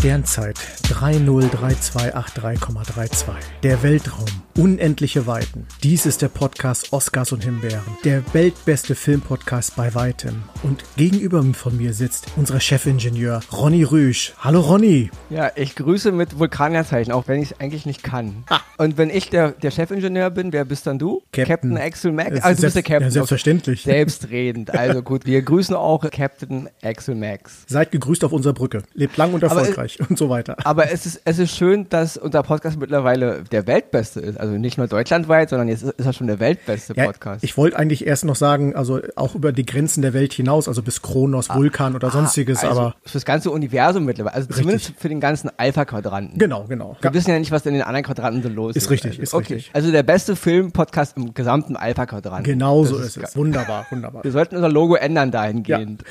[0.00, 3.34] Sternzeit 303283,32.
[3.62, 4.24] Der Weltraum.
[4.56, 5.66] Unendliche Weiten.
[5.82, 7.82] Dies ist der Podcast Oscars und Himbeeren.
[8.04, 10.44] Der weltbeste Filmpodcast bei weitem.
[10.62, 14.32] Und gegenüber von mir sitzt unser Chefingenieur Ronny Rüsch.
[14.38, 15.10] Hallo Ronny.
[15.28, 18.44] Ja, ich grüße mit Vulkanerzeichen, auch wenn ich es eigentlich nicht kann.
[18.48, 18.60] Ah.
[18.78, 21.22] Und wenn ich der, der Chefingenieur bin, wer bist dann du?
[21.32, 22.40] Captain, Captain Axel Max?
[22.40, 23.02] Also du bist der Captain.
[23.02, 23.82] Ja, selbstverständlich.
[23.82, 24.74] Selbstredend.
[24.74, 27.64] Also gut, wir grüßen auch Captain Axel Max.
[27.66, 28.82] Seid gegrüßt auf unserer Brücke.
[28.94, 30.56] Lebt lang und erfolgreich es, und so weiter.
[30.64, 34.38] Aber es ist, es ist schön, dass unser Podcast mittlerweile der weltbeste ist.
[34.38, 37.42] Also nicht nur deutschlandweit, sondern jetzt ist er schon der weltbeste Podcast.
[37.42, 40.68] Ja, ich wollte eigentlich erst noch sagen, also auch über die Grenzen der Welt hinaus,
[40.68, 42.94] also bis Kronos, ah, Vulkan oder ah, sonstiges, also aber.
[43.04, 44.34] Für das ganze Universum mittlerweile.
[44.34, 44.62] Also richtig.
[44.62, 46.38] zumindest für den ganzen Alpha-Quadranten.
[46.38, 46.96] Genau, genau.
[47.00, 48.84] Wir wissen ja nicht, was in den anderen Quadranten so los ist.
[48.84, 49.54] Ist richtig, also, ist okay.
[49.54, 49.74] richtig.
[49.74, 52.44] Also der beste Film-Podcast im gesamten Alpha-Quadranten.
[52.44, 53.36] Genau so ist, ist es.
[53.36, 54.24] Wunderbar, wunderbar.
[54.24, 56.04] Wir sollten unser Logo ändern dahingehend.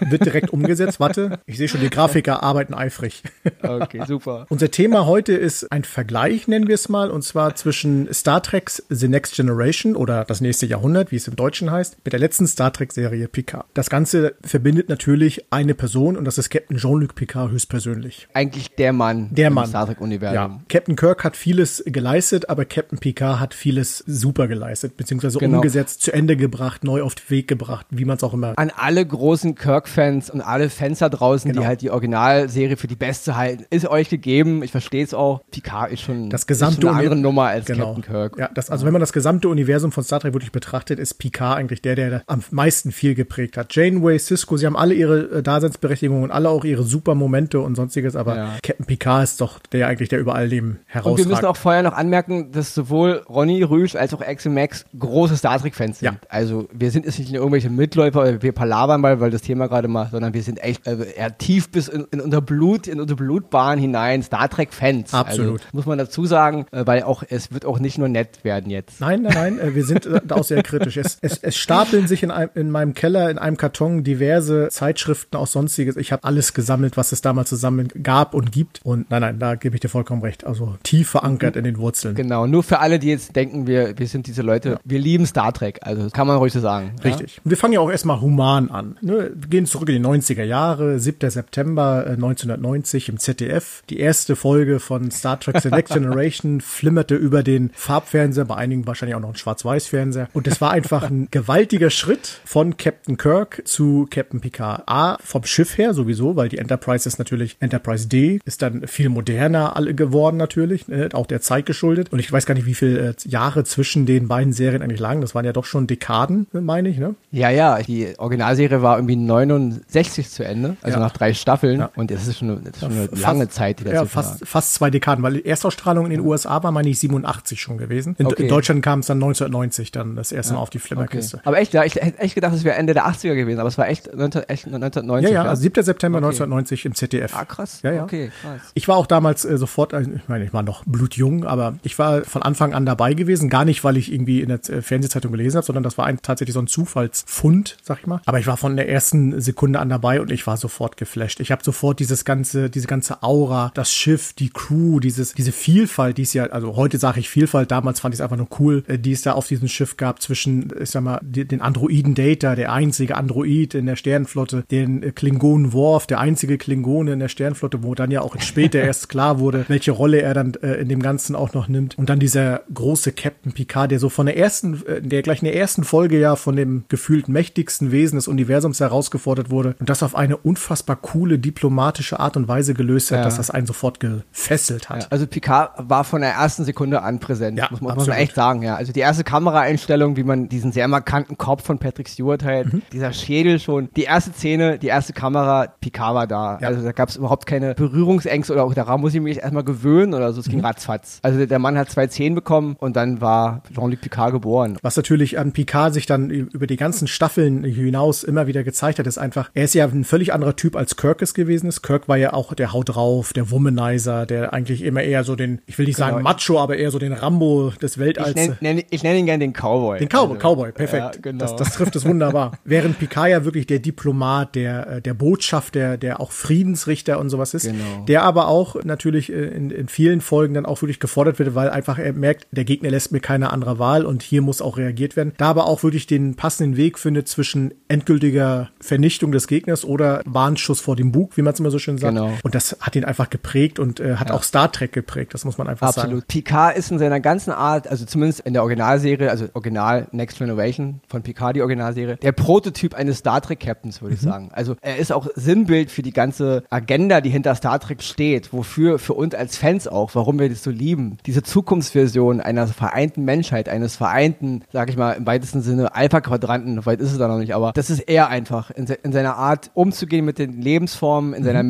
[0.00, 0.10] Ja.
[0.10, 1.00] Wird direkt umgesetzt.
[1.00, 3.22] Warte, ich sehe schon, die Grafiker arbeiten eifrig.
[3.62, 4.46] Okay, super.
[4.48, 8.82] Unser Thema heute ist ein Vergleich, nennen wir es mal, und zwar zwischen Star Trek's
[8.88, 12.46] The Next Generation oder das nächste Jahrhundert, wie es im Deutschen heißt, mit der letzten
[12.46, 13.66] Star Trek-Serie Picard.
[13.74, 18.28] Das Ganze verbindet natürlich eine Person und das ist Captain Jean-Luc Picard höchstpersönlich.
[18.34, 19.64] Eigentlich der Mann der Mann.
[19.64, 20.34] im Star Trek-Universum.
[20.34, 20.60] Ja.
[20.68, 25.56] Captain Kirk hat vieles geleistet, aber Captain Picard hat vieles super geleistet, beziehungsweise genau.
[25.56, 28.54] umgesetzt, zu Ende gebracht, neu auf den Weg gebracht, wie man es auch immer.
[28.56, 31.62] An alle großen Kirk-Fans und alle Fans da draußen, genau.
[31.62, 34.62] die halt die Originalserie für die beste halten, ist euch gegeben.
[34.62, 35.42] Ich verstehe es auch.
[35.50, 37.94] Picard ist schon, das gesamte ist schon eine andere Nummer als genau.
[37.94, 38.38] Captain Kirk.
[38.38, 41.58] Ja, das, also wenn man das gesamte Universum von Star Trek wirklich betrachtet, ist Picard
[41.58, 43.74] eigentlich der, der am meisten viel geprägt hat.
[43.74, 47.74] Janeway, Cisco, sie haben alle ihre äh, Daseinsberechtigung und alle auch ihre super Momente und
[47.74, 48.56] sonstiges, aber ja.
[48.62, 51.20] Captain Picard ist doch der eigentlich, der überall dem herausragt.
[51.20, 54.84] Und wir müssen auch vorher noch anmerken, dass sowohl Ronny Rüsch als auch Axel Max
[54.98, 56.06] große Star Trek-Fans sind.
[56.06, 56.20] Ja.
[56.28, 60.12] Also wir sind jetzt nicht irgendwelche Mitläufer, wir palavern mal, weil das Thema gerade macht,
[60.12, 64.22] sondern wir sind echt äh, tief bis in, in, unser Blut, in unsere Blutbahn hinein
[64.22, 65.14] Star Trek-Fans.
[65.14, 65.60] Absolut.
[65.60, 68.70] Also, muss man dazu sagen, äh, weil auch es wird auch nicht nur nett werden
[68.70, 69.00] jetzt.
[69.00, 70.96] Nein, nein, nein, äh, wir sind da auch sehr kritisch.
[70.96, 75.36] Es, es, es stapeln sich in, einem, in meinem Keller, in einem Karton diverse Zeitschriften
[75.36, 75.96] aus sonstiges.
[75.96, 78.80] Ich habe alles gesammelt, was es damals zusammen gab und gibt.
[78.82, 80.44] Und nein, nein, da gebe ich dir vollkommen recht.
[80.44, 81.58] Also tief verankert mhm.
[81.60, 82.16] in den Wurzeln.
[82.16, 84.78] Genau, nur für alle, die jetzt denken, wir, wir sind diese Leute, ja.
[84.84, 85.78] wir lieben Star Trek.
[85.82, 86.96] Also kann man ruhig so sagen.
[87.04, 87.36] Richtig.
[87.36, 87.42] Ja?
[87.44, 88.98] Wir fangen ja auch erstmal human an.
[89.00, 89.30] Ne?
[89.34, 91.30] Wir gehen zurück in die 90er Jahre, 7.
[91.30, 93.82] September 1990 äh, im ZDF.
[93.90, 98.86] Die erste Folge von Star Trek The Next Generation flimmerte über den Farbfernseher, bei einigen
[98.86, 100.28] wahrscheinlich auch noch ein Schwarz-Weiß-Fernseher.
[100.32, 104.82] Und es war einfach ein gewaltiger Schritt von Captain Kirk zu Captain Picard.
[104.86, 109.08] A, vom Schiff her sowieso, weil die Enterprise ist natürlich Enterprise D, ist dann viel
[109.08, 111.08] moderner alle geworden natürlich, ne?
[111.12, 112.12] auch der Zeit geschuldet.
[112.12, 115.20] Und ich weiß gar nicht, wie viele äh, Jahre zwischen den beiden Serien eigentlich lagen.
[115.20, 117.14] Das waren ja doch schon Dekaden, meine ich, ne?
[117.30, 117.78] Ja, ja.
[117.82, 121.04] Die Originalserie war irgendwie 69 zu Ende, also ja.
[121.04, 121.80] nach drei Staffeln.
[121.80, 121.90] Ja.
[121.96, 124.90] Und das ist schon, das ist schon eine fast, lange Zeit, Ja, fast, fast zwei
[124.90, 128.14] Dekaden, weil Erstausstrahlung in den USA war, meine ich, 87 schon gewesen.
[128.18, 128.44] In, okay.
[128.44, 131.38] in Deutschland kam es dann 1990 dann das erste Mal auf die Flimmerkiste.
[131.38, 131.48] Okay.
[131.48, 133.78] Aber echt, ja, ich hätte echt gedacht, es wäre Ende der 80er gewesen, aber es
[133.78, 135.30] war echt, 19, echt 1990.
[135.30, 135.82] Ja, ja, also 7.
[135.82, 136.26] September okay.
[136.26, 137.36] 1990 im ZDF.
[137.36, 137.80] Ah, krass.
[137.82, 138.04] Ja, ja.
[138.04, 138.60] Okay, krass.
[138.74, 141.98] Ich war auch damals äh, sofort, äh, ich meine, ich war noch blutjung, aber ich
[141.98, 143.48] war von Anfang an dabei gewesen.
[143.48, 146.20] Gar nicht, weil ich irgendwie in der äh, Fernsehzeitung gelesen habe, sondern das war ein,
[146.22, 148.20] tatsächlich so ein Zufallsfund, sag ich mal.
[148.26, 151.40] Aber ich war von der ersten Sekunde an dabei und ich war sofort geflasht.
[151.40, 156.18] Ich habe sofort dieses ganze, diese ganze Aura, das Schiff, die Crew, dieses, diese Vielfalt,
[156.18, 158.84] die es ja, also heute sage ich Vielfalt, damals fand ich es einfach nur cool,
[158.86, 162.54] äh, die es da auf diesem Schiff gab zwischen, ich sag mal, den Androiden Data,
[162.54, 167.28] der einzige Android in der Sternenflotte, den äh, Klingonen Worf, der einzige Klingone in der
[167.28, 170.88] Sternenflotte, wo dann ja auch später erst klar wurde, welche Rolle er dann äh, in
[170.88, 171.98] dem Ganzen auch noch nimmt.
[171.98, 175.46] Und dann dieser große Captain Picard, der so von der ersten, äh, der gleich in
[175.46, 180.02] der ersten Folge ja von dem gefühlt mächtigsten Wesen des Universums herausgefordert wurde und das
[180.02, 183.24] auf eine unfassbar coole diplomatische Art und Weise gelöst hat, ja.
[183.24, 185.04] dass das einen sofort gefesselt hat.
[185.04, 188.34] Ja, also Picard war von der ersten Sekunde an präsent, ja, muss, muss man echt
[188.34, 188.62] sagen.
[188.62, 192.72] Ja, also die erste Kameraeinstellung, wie man diesen sehr markanten Kopf von Patrick Stewart halt,
[192.72, 192.82] mhm.
[192.92, 196.56] dieser Schädel schon, die erste Szene, die erste Kamera, Picard war da.
[196.56, 200.14] Also da gab es überhaupt keine Berührungsängste oder auch daran muss ich mich erstmal gewöhnen
[200.14, 200.40] oder so.
[200.40, 200.66] Es ging mhm.
[200.66, 201.18] ratzfatz.
[201.22, 204.78] Also der Mann hat zwei Zehen bekommen und dann war Jean-Luc Picard geboren.
[204.82, 209.06] Was natürlich an Picard sich dann über die ganzen Staffeln hinaus immer wieder gezeigt hat,
[209.06, 211.82] ist einfach, er ist ja ein völlig anderer Typ als Kirk es gewesen ist.
[211.82, 215.60] Kirk war ja auch der Haut drauf, der Womanizer, der eigentlich immer eher so den,
[215.66, 216.28] ich will nicht sagen genau.
[216.28, 218.30] Macho, aber eher so den Rambo des Weltalls.
[218.30, 219.98] Ich nenne nenn, nenn ihn gerne den Cowboy.
[219.98, 221.16] Den Cowboy, also, Cowboy, perfekt.
[221.16, 221.38] Ja, genau.
[221.38, 222.52] das, das trifft es wunderbar.
[222.64, 227.54] Während Picard ja wirklich der Diplomat, der, äh, der Botschafter, der auch Friedensrichter und sowas
[227.54, 228.04] ist, genau.
[228.06, 231.70] der aber auch natürlich äh, in, in vielen Folgen dann auch wirklich gefordert wird, weil
[231.70, 235.16] einfach er merkt, der Gegner lässt mir keine andere Wahl und hier muss auch reagiert
[235.16, 235.32] werden.
[235.36, 240.80] Da aber auch wirklich den passenden Weg findet zwischen endgültiger Vernichtung des Gegners oder Warnschuss
[240.80, 242.14] vor dem Bug, wie man es immer so schön sagt.
[242.14, 242.32] Genau.
[242.42, 244.34] Und das hat ihn einfach geprägt und äh, hat ja.
[244.34, 246.02] auch Star Trek geprägt, das muss man einfach Absolut.
[246.02, 246.18] sagen.
[246.18, 246.28] Absolut.
[246.28, 251.00] Picard ist in seiner ganzen Art, also zumindest in der Originalserie, also Original Next Generation
[251.08, 254.16] von Picard, die Originalserie, der Prototyp eines Star Trek Captains, würde mhm.
[254.16, 254.50] ich sagen.
[254.52, 258.98] Also er ist auch Sinnbild für die ganze Agenda, die hinter Star Trek steht, wofür
[258.98, 261.18] für uns als Fans auch, warum wir das so lieben.
[261.26, 267.00] Diese Zukunftsversion einer vereinten Menschheit, eines vereinten, sag ich mal, im weitesten Sinne Alpha-Quadranten, weit
[267.00, 270.24] ist es da noch nicht, aber das ist er einfach in, in seiner Art umzugehen
[270.24, 271.68] mit den Lebensformen, in seiner mhm.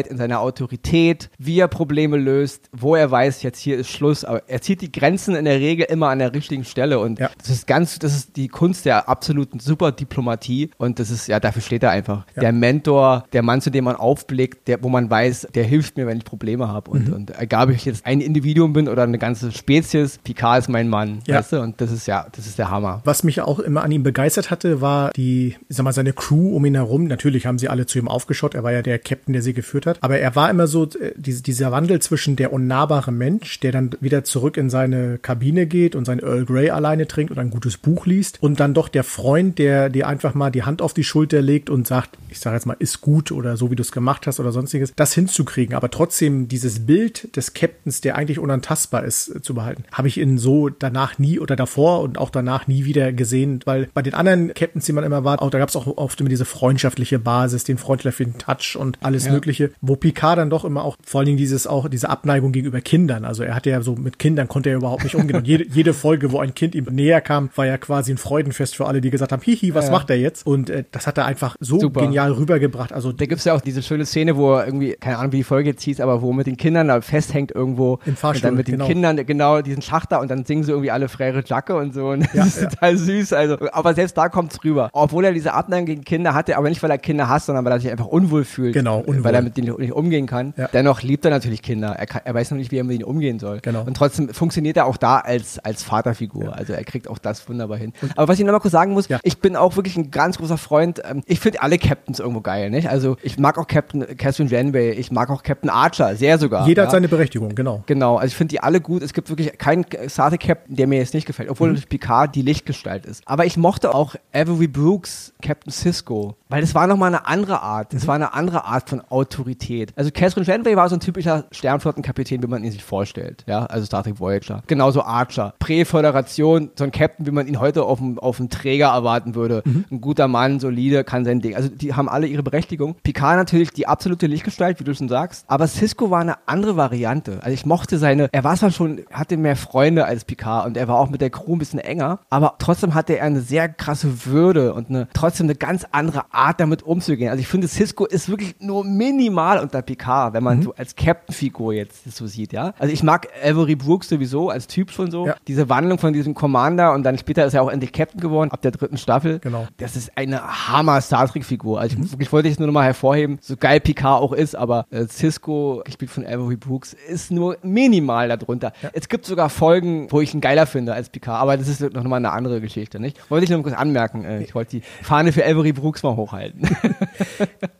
[0.00, 4.24] Menschlichkeit, in seiner Autorität, wie er Probleme löst, wo er weiß, jetzt hier ist Schluss,
[4.24, 7.30] aber er zieht die Grenzen in der Regel immer an der richtigen Stelle und ja.
[7.38, 11.62] das ist ganz, das ist die Kunst der absoluten Superdiplomatie und das ist, ja, dafür
[11.62, 12.26] steht er einfach.
[12.34, 12.42] Ja.
[12.42, 16.06] Der Mentor, der Mann, zu dem man aufblickt, der, wo man weiß, der hilft mir,
[16.06, 17.14] wenn ich Probleme habe und, mhm.
[17.14, 20.88] und egal, ob ich jetzt ein Individuum bin oder eine ganze Spezies, Picard ist mein
[20.88, 21.36] Mann, ja.
[21.36, 23.00] weißt du, und das ist ja, das ist der Hammer.
[23.04, 26.54] Was mich auch immer an ihm begeistert hatte, war die, ich sag mal, seine Crew
[26.56, 27.04] um ihn herum.
[27.04, 29.86] Natürlich haben sie alle zu ihm aufgeschaut, er war ja der Captain, der sie geführt
[29.86, 33.90] hat, aber er war immer so, äh, dieser Wandel zwischen der unnahbare Mensch, der dann
[34.00, 37.76] wieder zurück in seine Kabine geht und sein Earl Grey alleine trinkt und ein gutes
[37.76, 41.04] Buch liest und dann doch der Freund, der dir einfach mal die Hand auf die
[41.04, 43.92] Schulter legt und sagt, ich sage jetzt mal, ist gut oder so wie du es
[43.92, 49.04] gemacht hast oder sonstiges, das hinzukriegen, aber trotzdem dieses Bild des Captains, der eigentlich unantastbar
[49.04, 52.66] ist, äh, zu behalten, habe ich in so danach nie oder davor und auch danach
[52.66, 55.68] nie wieder gesehen, weil bei den anderen Captains, die man immer war, auch da gab
[55.68, 59.32] es auch oft immer diese freundschaftliche Basis, den freundschaftlichen Touch und alles ja.
[59.32, 62.80] Mögliche, wo Picard dann doch immer auch vor allen Dingen dieses auch diese Abneigung gegenüber
[62.80, 65.64] Kindern, also er hatte ja so mit Kindern konnte er überhaupt nicht umgehen und jede,
[65.72, 69.00] jede Folge, wo ein Kind ihm näher kam, war ja quasi ein Freudenfest für alle,
[69.00, 69.92] die gesagt haben, hihi, was ja.
[69.92, 70.46] macht er jetzt?
[70.46, 72.02] Und äh, das hat er einfach so Super.
[72.02, 72.92] genial rübergebracht.
[72.92, 75.44] Also da gibt's ja auch diese schöne Szene, wo er irgendwie, keine Ahnung, wie die
[75.44, 78.56] Folge jetzt hieß, aber wo mit den Kindern da festhängt irgendwo im Fahrstuhl, und dann
[78.56, 78.86] mit den genau.
[78.86, 82.28] Kindern genau diesen Schachter und dann singen sie irgendwie alle Frere Jacke und so und
[82.34, 82.68] das ist ja.
[82.68, 83.32] total süß.
[83.32, 84.90] Also, aber selbst da kommt's rüber.
[84.92, 87.72] Obwohl er diese Abneigung gegen Kinder hatte, aber nicht weil er Kinder hasst, sondern weil
[87.72, 88.74] er sich einfach unwohl fühlt.
[88.74, 89.24] Genau, unwohl.
[89.24, 90.54] Weil er mit denen nicht umgehen kann.
[90.56, 90.68] Ja.
[90.72, 91.90] Dennoch liebt er natürlich Kinder.
[91.90, 93.60] Er, kann, er weiß noch nicht, wie er mit ihnen umgehen soll.
[93.60, 93.82] Genau.
[93.84, 96.44] Und trotzdem funktioniert er auch da als, als Vaterfigur.
[96.44, 96.50] Ja.
[96.50, 97.92] Also er kriegt auch das wunderbar hin.
[98.02, 100.38] Und aber was ich noch mal kurz sagen muss, ich bin auch wirklich ein ganz
[100.38, 101.02] großer Freund.
[101.08, 102.88] Ähm, ich finde alle Captains irgendwo geil, nicht?
[102.88, 106.66] Also ich mag auch Captain Catherine Janeway, ich mag auch Captain Archer, sehr sogar.
[106.66, 107.82] Jeder hat seine Berechtigung, genau.
[107.86, 109.02] Genau, also ich finde die alle gut.
[109.02, 111.82] Es gibt wirklich keinen Star Captain, der mir jetzt nicht gefällt, obwohl mhm.
[111.88, 113.22] Picard die Lichtgestalt ist.
[113.26, 117.92] Aber ich mochte auch Avery Brooks, Captain Cisco, weil das war nochmal eine andere Art.
[117.92, 118.08] Das mhm.
[118.08, 119.59] war eine andere Art von Autorität.
[119.96, 123.44] Also Catherine Janeway war so ein typischer Sternflottenkapitän, wie man ihn sich vorstellt.
[123.46, 124.62] Ja, also Star Trek Voyager.
[124.66, 125.54] Genauso Archer.
[125.58, 129.62] Prä-Föderation, so ein Captain, wie man ihn heute auf dem, auf dem Träger erwarten würde.
[129.64, 129.84] Mhm.
[129.90, 131.54] Ein guter Mann, solide, kann sein Ding.
[131.54, 132.96] Also die haben alle ihre Berechtigung.
[133.02, 135.44] Picard natürlich die absolute Lichtgestalt, wie du schon sagst.
[135.48, 137.38] Aber Cisco war eine andere Variante.
[137.42, 140.88] Also ich mochte seine, er war zwar schon, hatte mehr Freunde als Picard und er
[140.88, 144.26] war auch mit der Crew ein bisschen enger, aber trotzdem hatte er eine sehr krasse
[144.26, 147.30] Würde und eine, trotzdem eine ganz andere Art damit umzugehen.
[147.30, 150.62] Also ich finde, Cisco ist wirklich nur minimal unter Picard, wenn man mhm.
[150.62, 152.74] so als Captain-Figur jetzt so sieht, ja.
[152.78, 155.26] Also ich mag Avery Brooks sowieso als Typ schon so.
[155.26, 155.36] Ja.
[155.46, 158.62] Diese Wandlung von diesem Commander und dann später ist er auch endlich Captain geworden, ab
[158.62, 159.38] der dritten Staffel.
[159.40, 159.66] Genau.
[159.78, 161.80] Das ist eine Hammer-Star Trek-Figur.
[161.80, 162.20] Also ich, mhm.
[162.20, 165.82] ich wollte es nur noch mal hervorheben, so geil Picard auch ist, aber äh, Cisco,
[165.84, 168.72] gespielt von Avery Brooks, ist nur minimal darunter.
[168.82, 168.90] Ja.
[168.92, 172.04] Es gibt sogar Folgen, wo ich ihn geiler finde als Picard, aber das ist noch
[172.04, 173.18] mal eine andere Geschichte, nicht?
[173.30, 174.24] Wollte ich nur kurz anmerken.
[174.24, 176.68] Äh, ich wollte die Fahne für Avery Brooks mal hochhalten.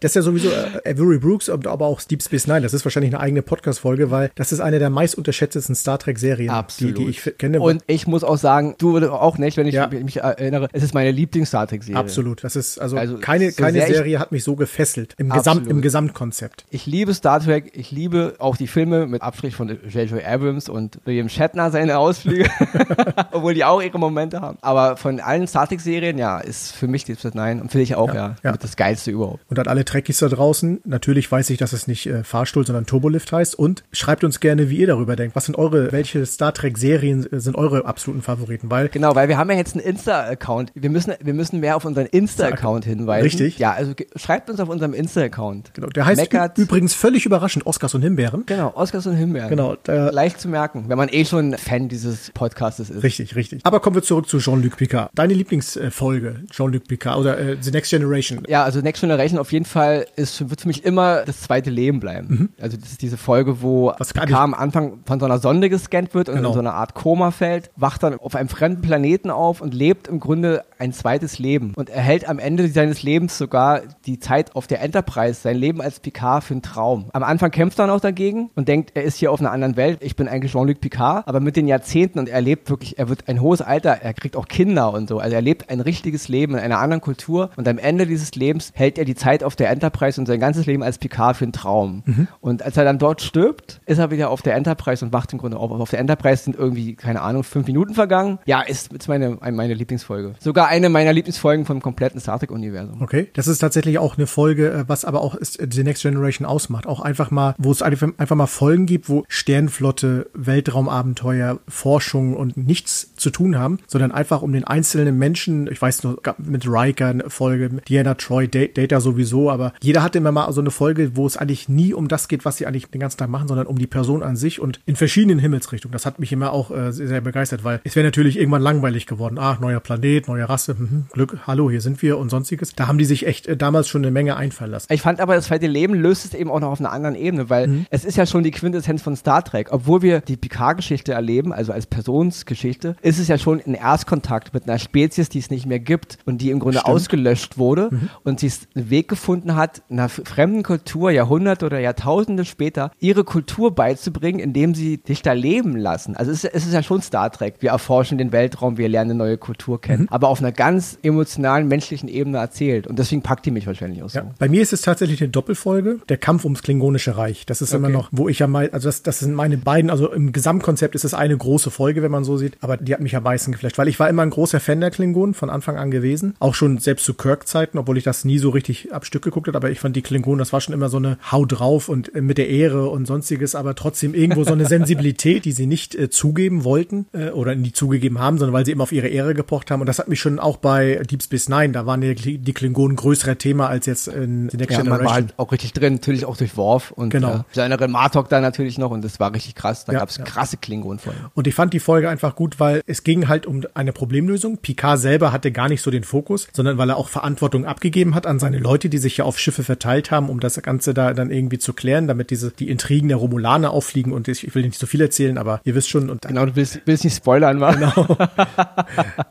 [0.00, 2.62] das ist ja sowieso äh, Avery Brooks, aber auch Deep Space Nine.
[2.62, 6.52] Das ist wahrscheinlich eine eigene Podcast-Folge, weil das ist eine der meist unterschätztesten Star Trek-Serien,
[6.78, 7.60] die, die, ich kenne.
[7.60, 9.88] Und ich muss auch sagen, du auch nicht, wenn ich ja.
[9.88, 11.98] mich erinnere, es ist meine Lieblings-Star Trek-Serie.
[11.98, 12.44] Absolut.
[12.44, 15.80] Das ist also, also keine, so keine Serie hat mich so gefesselt im, Gesamt, im
[15.82, 16.64] Gesamtkonzept.
[16.70, 20.24] Ich liebe Star Trek, ich liebe auch die Filme mit Abstrich von J.J.
[20.24, 22.48] Abrams und William Shatner seine Ausflüge,
[23.32, 24.58] obwohl die auch ihre Momente haben.
[24.60, 27.94] Aber von allen Star Trek-Serien, ja, ist für mich Deep Space Nine und finde ich
[27.94, 28.56] auch, ja, ja, ja.
[28.56, 29.40] das Geilste überhaupt.
[29.48, 32.84] Und an alle Trekkies da draußen, natürlich weiß ich, dass es nicht äh, Fahrstuhl, sondern
[32.84, 35.36] Turbolift heißt und schreibt uns gerne, wie ihr darüber denkt.
[35.36, 38.70] Was sind eure, welche Star Trek-Serien sind eure absoluten Favoriten?
[38.70, 40.72] Weil genau, weil wir haben ja jetzt einen Insta-Account.
[40.74, 43.22] Wir müssen, wir müssen mehr auf unseren Insta-Account hinweisen.
[43.22, 43.58] Richtig.
[43.58, 45.72] Ja, also schreibt uns auf unserem Insta-Account.
[45.74, 48.44] Genau, der heißt übrigens völlig überraschend Oscars und Himbeeren.
[48.46, 49.48] Genau, Oscars und Himbeeren.
[49.48, 49.76] Genau.
[49.86, 53.02] Leicht zu merken, wenn man eh schon Fan dieses Podcastes ist.
[53.02, 53.60] Richtig, richtig.
[53.64, 55.10] Aber kommen wir zurück zu Jean-Luc Picard.
[55.14, 58.42] Deine Lieblingsfolge, Jean-Luc Picard oder äh, The Next Generation.
[58.48, 62.00] Ja, also Next Generation auf jeden Fall ist, wird für mich immer das zweite Leben
[62.00, 62.28] bleiben.
[62.28, 62.48] Mhm.
[62.60, 66.28] Also das ist diese Folge, wo Picard am Anfang von so einer Sonde gescannt wird
[66.28, 66.48] und genau.
[66.48, 70.08] in so eine Art Koma fällt, wacht dann auf einem fremden Planeten auf und lebt
[70.08, 74.66] im Grunde ein zweites Leben und erhält am Ende seines Lebens sogar die Zeit auf
[74.66, 77.06] der Enterprise, sein Leben als Picard für einen Traum.
[77.12, 79.98] Am Anfang kämpft er noch dagegen und denkt, er ist hier auf einer anderen Welt.
[80.02, 83.28] Ich bin eigentlich Jean-Luc Picard, aber mit den Jahrzehnten und er lebt wirklich, er wird
[83.28, 85.18] ein hohes Alter, er kriegt auch Kinder und so.
[85.18, 88.72] Also er lebt ein richtiges Leben in einer anderen Kultur und am Ende dieses Lebens
[88.74, 91.44] hält er die Zeit auf der Enterprise und sein ganzes Leben als Picard Picard für
[91.44, 92.02] einen Traum.
[92.06, 92.28] Mhm.
[92.40, 95.38] Und als er dann dort stirbt, ist er wieder auf der Enterprise und wacht im
[95.38, 95.70] Grunde auf.
[95.70, 98.38] Auf der Enterprise sind irgendwie, keine Ahnung, fünf Minuten vergangen.
[98.46, 100.34] Ja, ist, ist meine, meine Lieblingsfolge.
[100.38, 103.02] Sogar eine meiner Lieblingsfolgen vom kompletten Star Trek-Universum.
[103.02, 106.46] Okay, das ist tatsächlich auch eine Folge, äh, was aber auch ist, The Next Generation
[106.46, 106.86] ausmacht.
[106.86, 113.14] Auch einfach mal, wo es einfach mal Folgen gibt, wo Sternflotte, Weltraumabenteuer, Forschung und nichts
[113.16, 117.30] zu tun haben, sondern einfach um den einzelnen Menschen, ich weiß nur, mit Riker eine
[117.30, 121.36] Folge, Diana Troy, Data sowieso, aber jeder hatte immer mal so eine Folge, wo es
[121.36, 123.86] eigentlich nie um das geht, was sie eigentlich den ganzen Tag machen, sondern um die
[123.86, 125.92] Person an sich und in verschiedenen Himmelsrichtungen.
[125.92, 129.06] Das hat mich immer auch äh, sehr, sehr begeistert, weil es wäre natürlich irgendwann langweilig
[129.06, 129.38] geworden.
[129.38, 132.74] Ah, neuer Planet, neue Rasse, hm, Glück, hallo, hier sind wir und sonstiges.
[132.74, 134.92] Da haben die sich echt äh, damals schon eine Menge einfallen lassen.
[134.92, 137.50] Ich fand aber, das zweite Leben löst es eben auch noch auf einer anderen Ebene,
[137.50, 137.86] weil mhm.
[137.90, 139.68] es ist ja schon die Quintessenz von Star Trek.
[139.70, 144.68] Obwohl wir die Picard-Geschichte erleben, also als Personsgeschichte, ist es ja schon ein Erstkontakt mit
[144.68, 146.94] einer Spezies, die es nicht mehr gibt und die im Grunde Stimmt.
[146.94, 148.08] ausgelöscht wurde mhm.
[148.24, 153.74] und sie einen Weg gefunden hat, einer fremden Kultur Jahrhunderte oder Jahrtausende später ihre Kultur
[153.74, 156.16] beizubringen, indem sie dich da leben lassen.
[156.16, 157.54] Also es ist, es ist ja schon Star Trek.
[157.60, 160.08] Wir erforschen den Weltraum, wir lernen eine neue Kultur kennen, mhm.
[160.10, 162.86] aber auf einer ganz emotionalen, menschlichen Ebene erzählt.
[162.86, 164.18] Und deswegen packt die mich wahrscheinlich auch so.
[164.18, 164.30] Ja.
[164.38, 167.46] Bei mir ist es tatsächlich eine Doppelfolge, der Kampf ums Klingonische Reich.
[167.46, 167.78] Das ist okay.
[167.78, 170.94] immer noch, wo ich ja mal, also das, das sind meine beiden, also im Gesamtkonzept
[170.94, 173.52] ist es eine große Folge, wenn man so sieht, aber die hat mich am meisten
[173.52, 176.54] geflasht, weil ich war immer ein großer Fan der Klingonen von Anfang an gewesen, auch
[176.54, 179.70] schon selbst zu Kirk-Zeiten, obwohl ich das nie so richtig ab Stück geguckt habe, aber
[179.70, 182.38] ich fand die Klingonen, das war schon immer so eine Hau drauf und äh, mit
[182.38, 186.64] der Ehre und sonstiges, aber trotzdem irgendwo so eine Sensibilität, die sie nicht äh, zugeben
[186.64, 189.80] wollten äh, oder nie zugegeben haben, sondern weil sie immer auf ihre Ehre gepocht haben
[189.80, 192.96] und das hat mich schon auch bei Deep Space Nine, da waren die, die Klingonen
[192.96, 194.88] größerer Thema als jetzt in The Next ja, Generation.
[194.88, 197.36] Man war halt auch richtig drin, natürlich auch durch Worf und genau.
[197.36, 200.16] äh, seine Martok da natürlich noch und das war richtig krass, da ja, gab es
[200.16, 200.24] ja.
[200.24, 201.20] krasse Klingonenfolgen.
[201.34, 204.58] Und ich fand die Folge einfach gut, weil es ging halt um eine Problemlösung.
[204.58, 208.26] Picard selber hatte gar nicht so den Fokus, sondern weil er auch Verantwortung abgegeben hat
[208.26, 211.30] an seine Leute, die sich ja auf Schiffe verteilt haben, um das Ganze da dann
[211.30, 214.78] irgendwie zu klären, damit diese die Intrigen der Romulaner auffliegen und ich, ich will nicht
[214.78, 216.10] so viel erzählen, aber ihr wisst schon.
[216.10, 217.72] Und genau, du willst, willst nicht spoilern, wa?
[217.72, 218.16] Genau.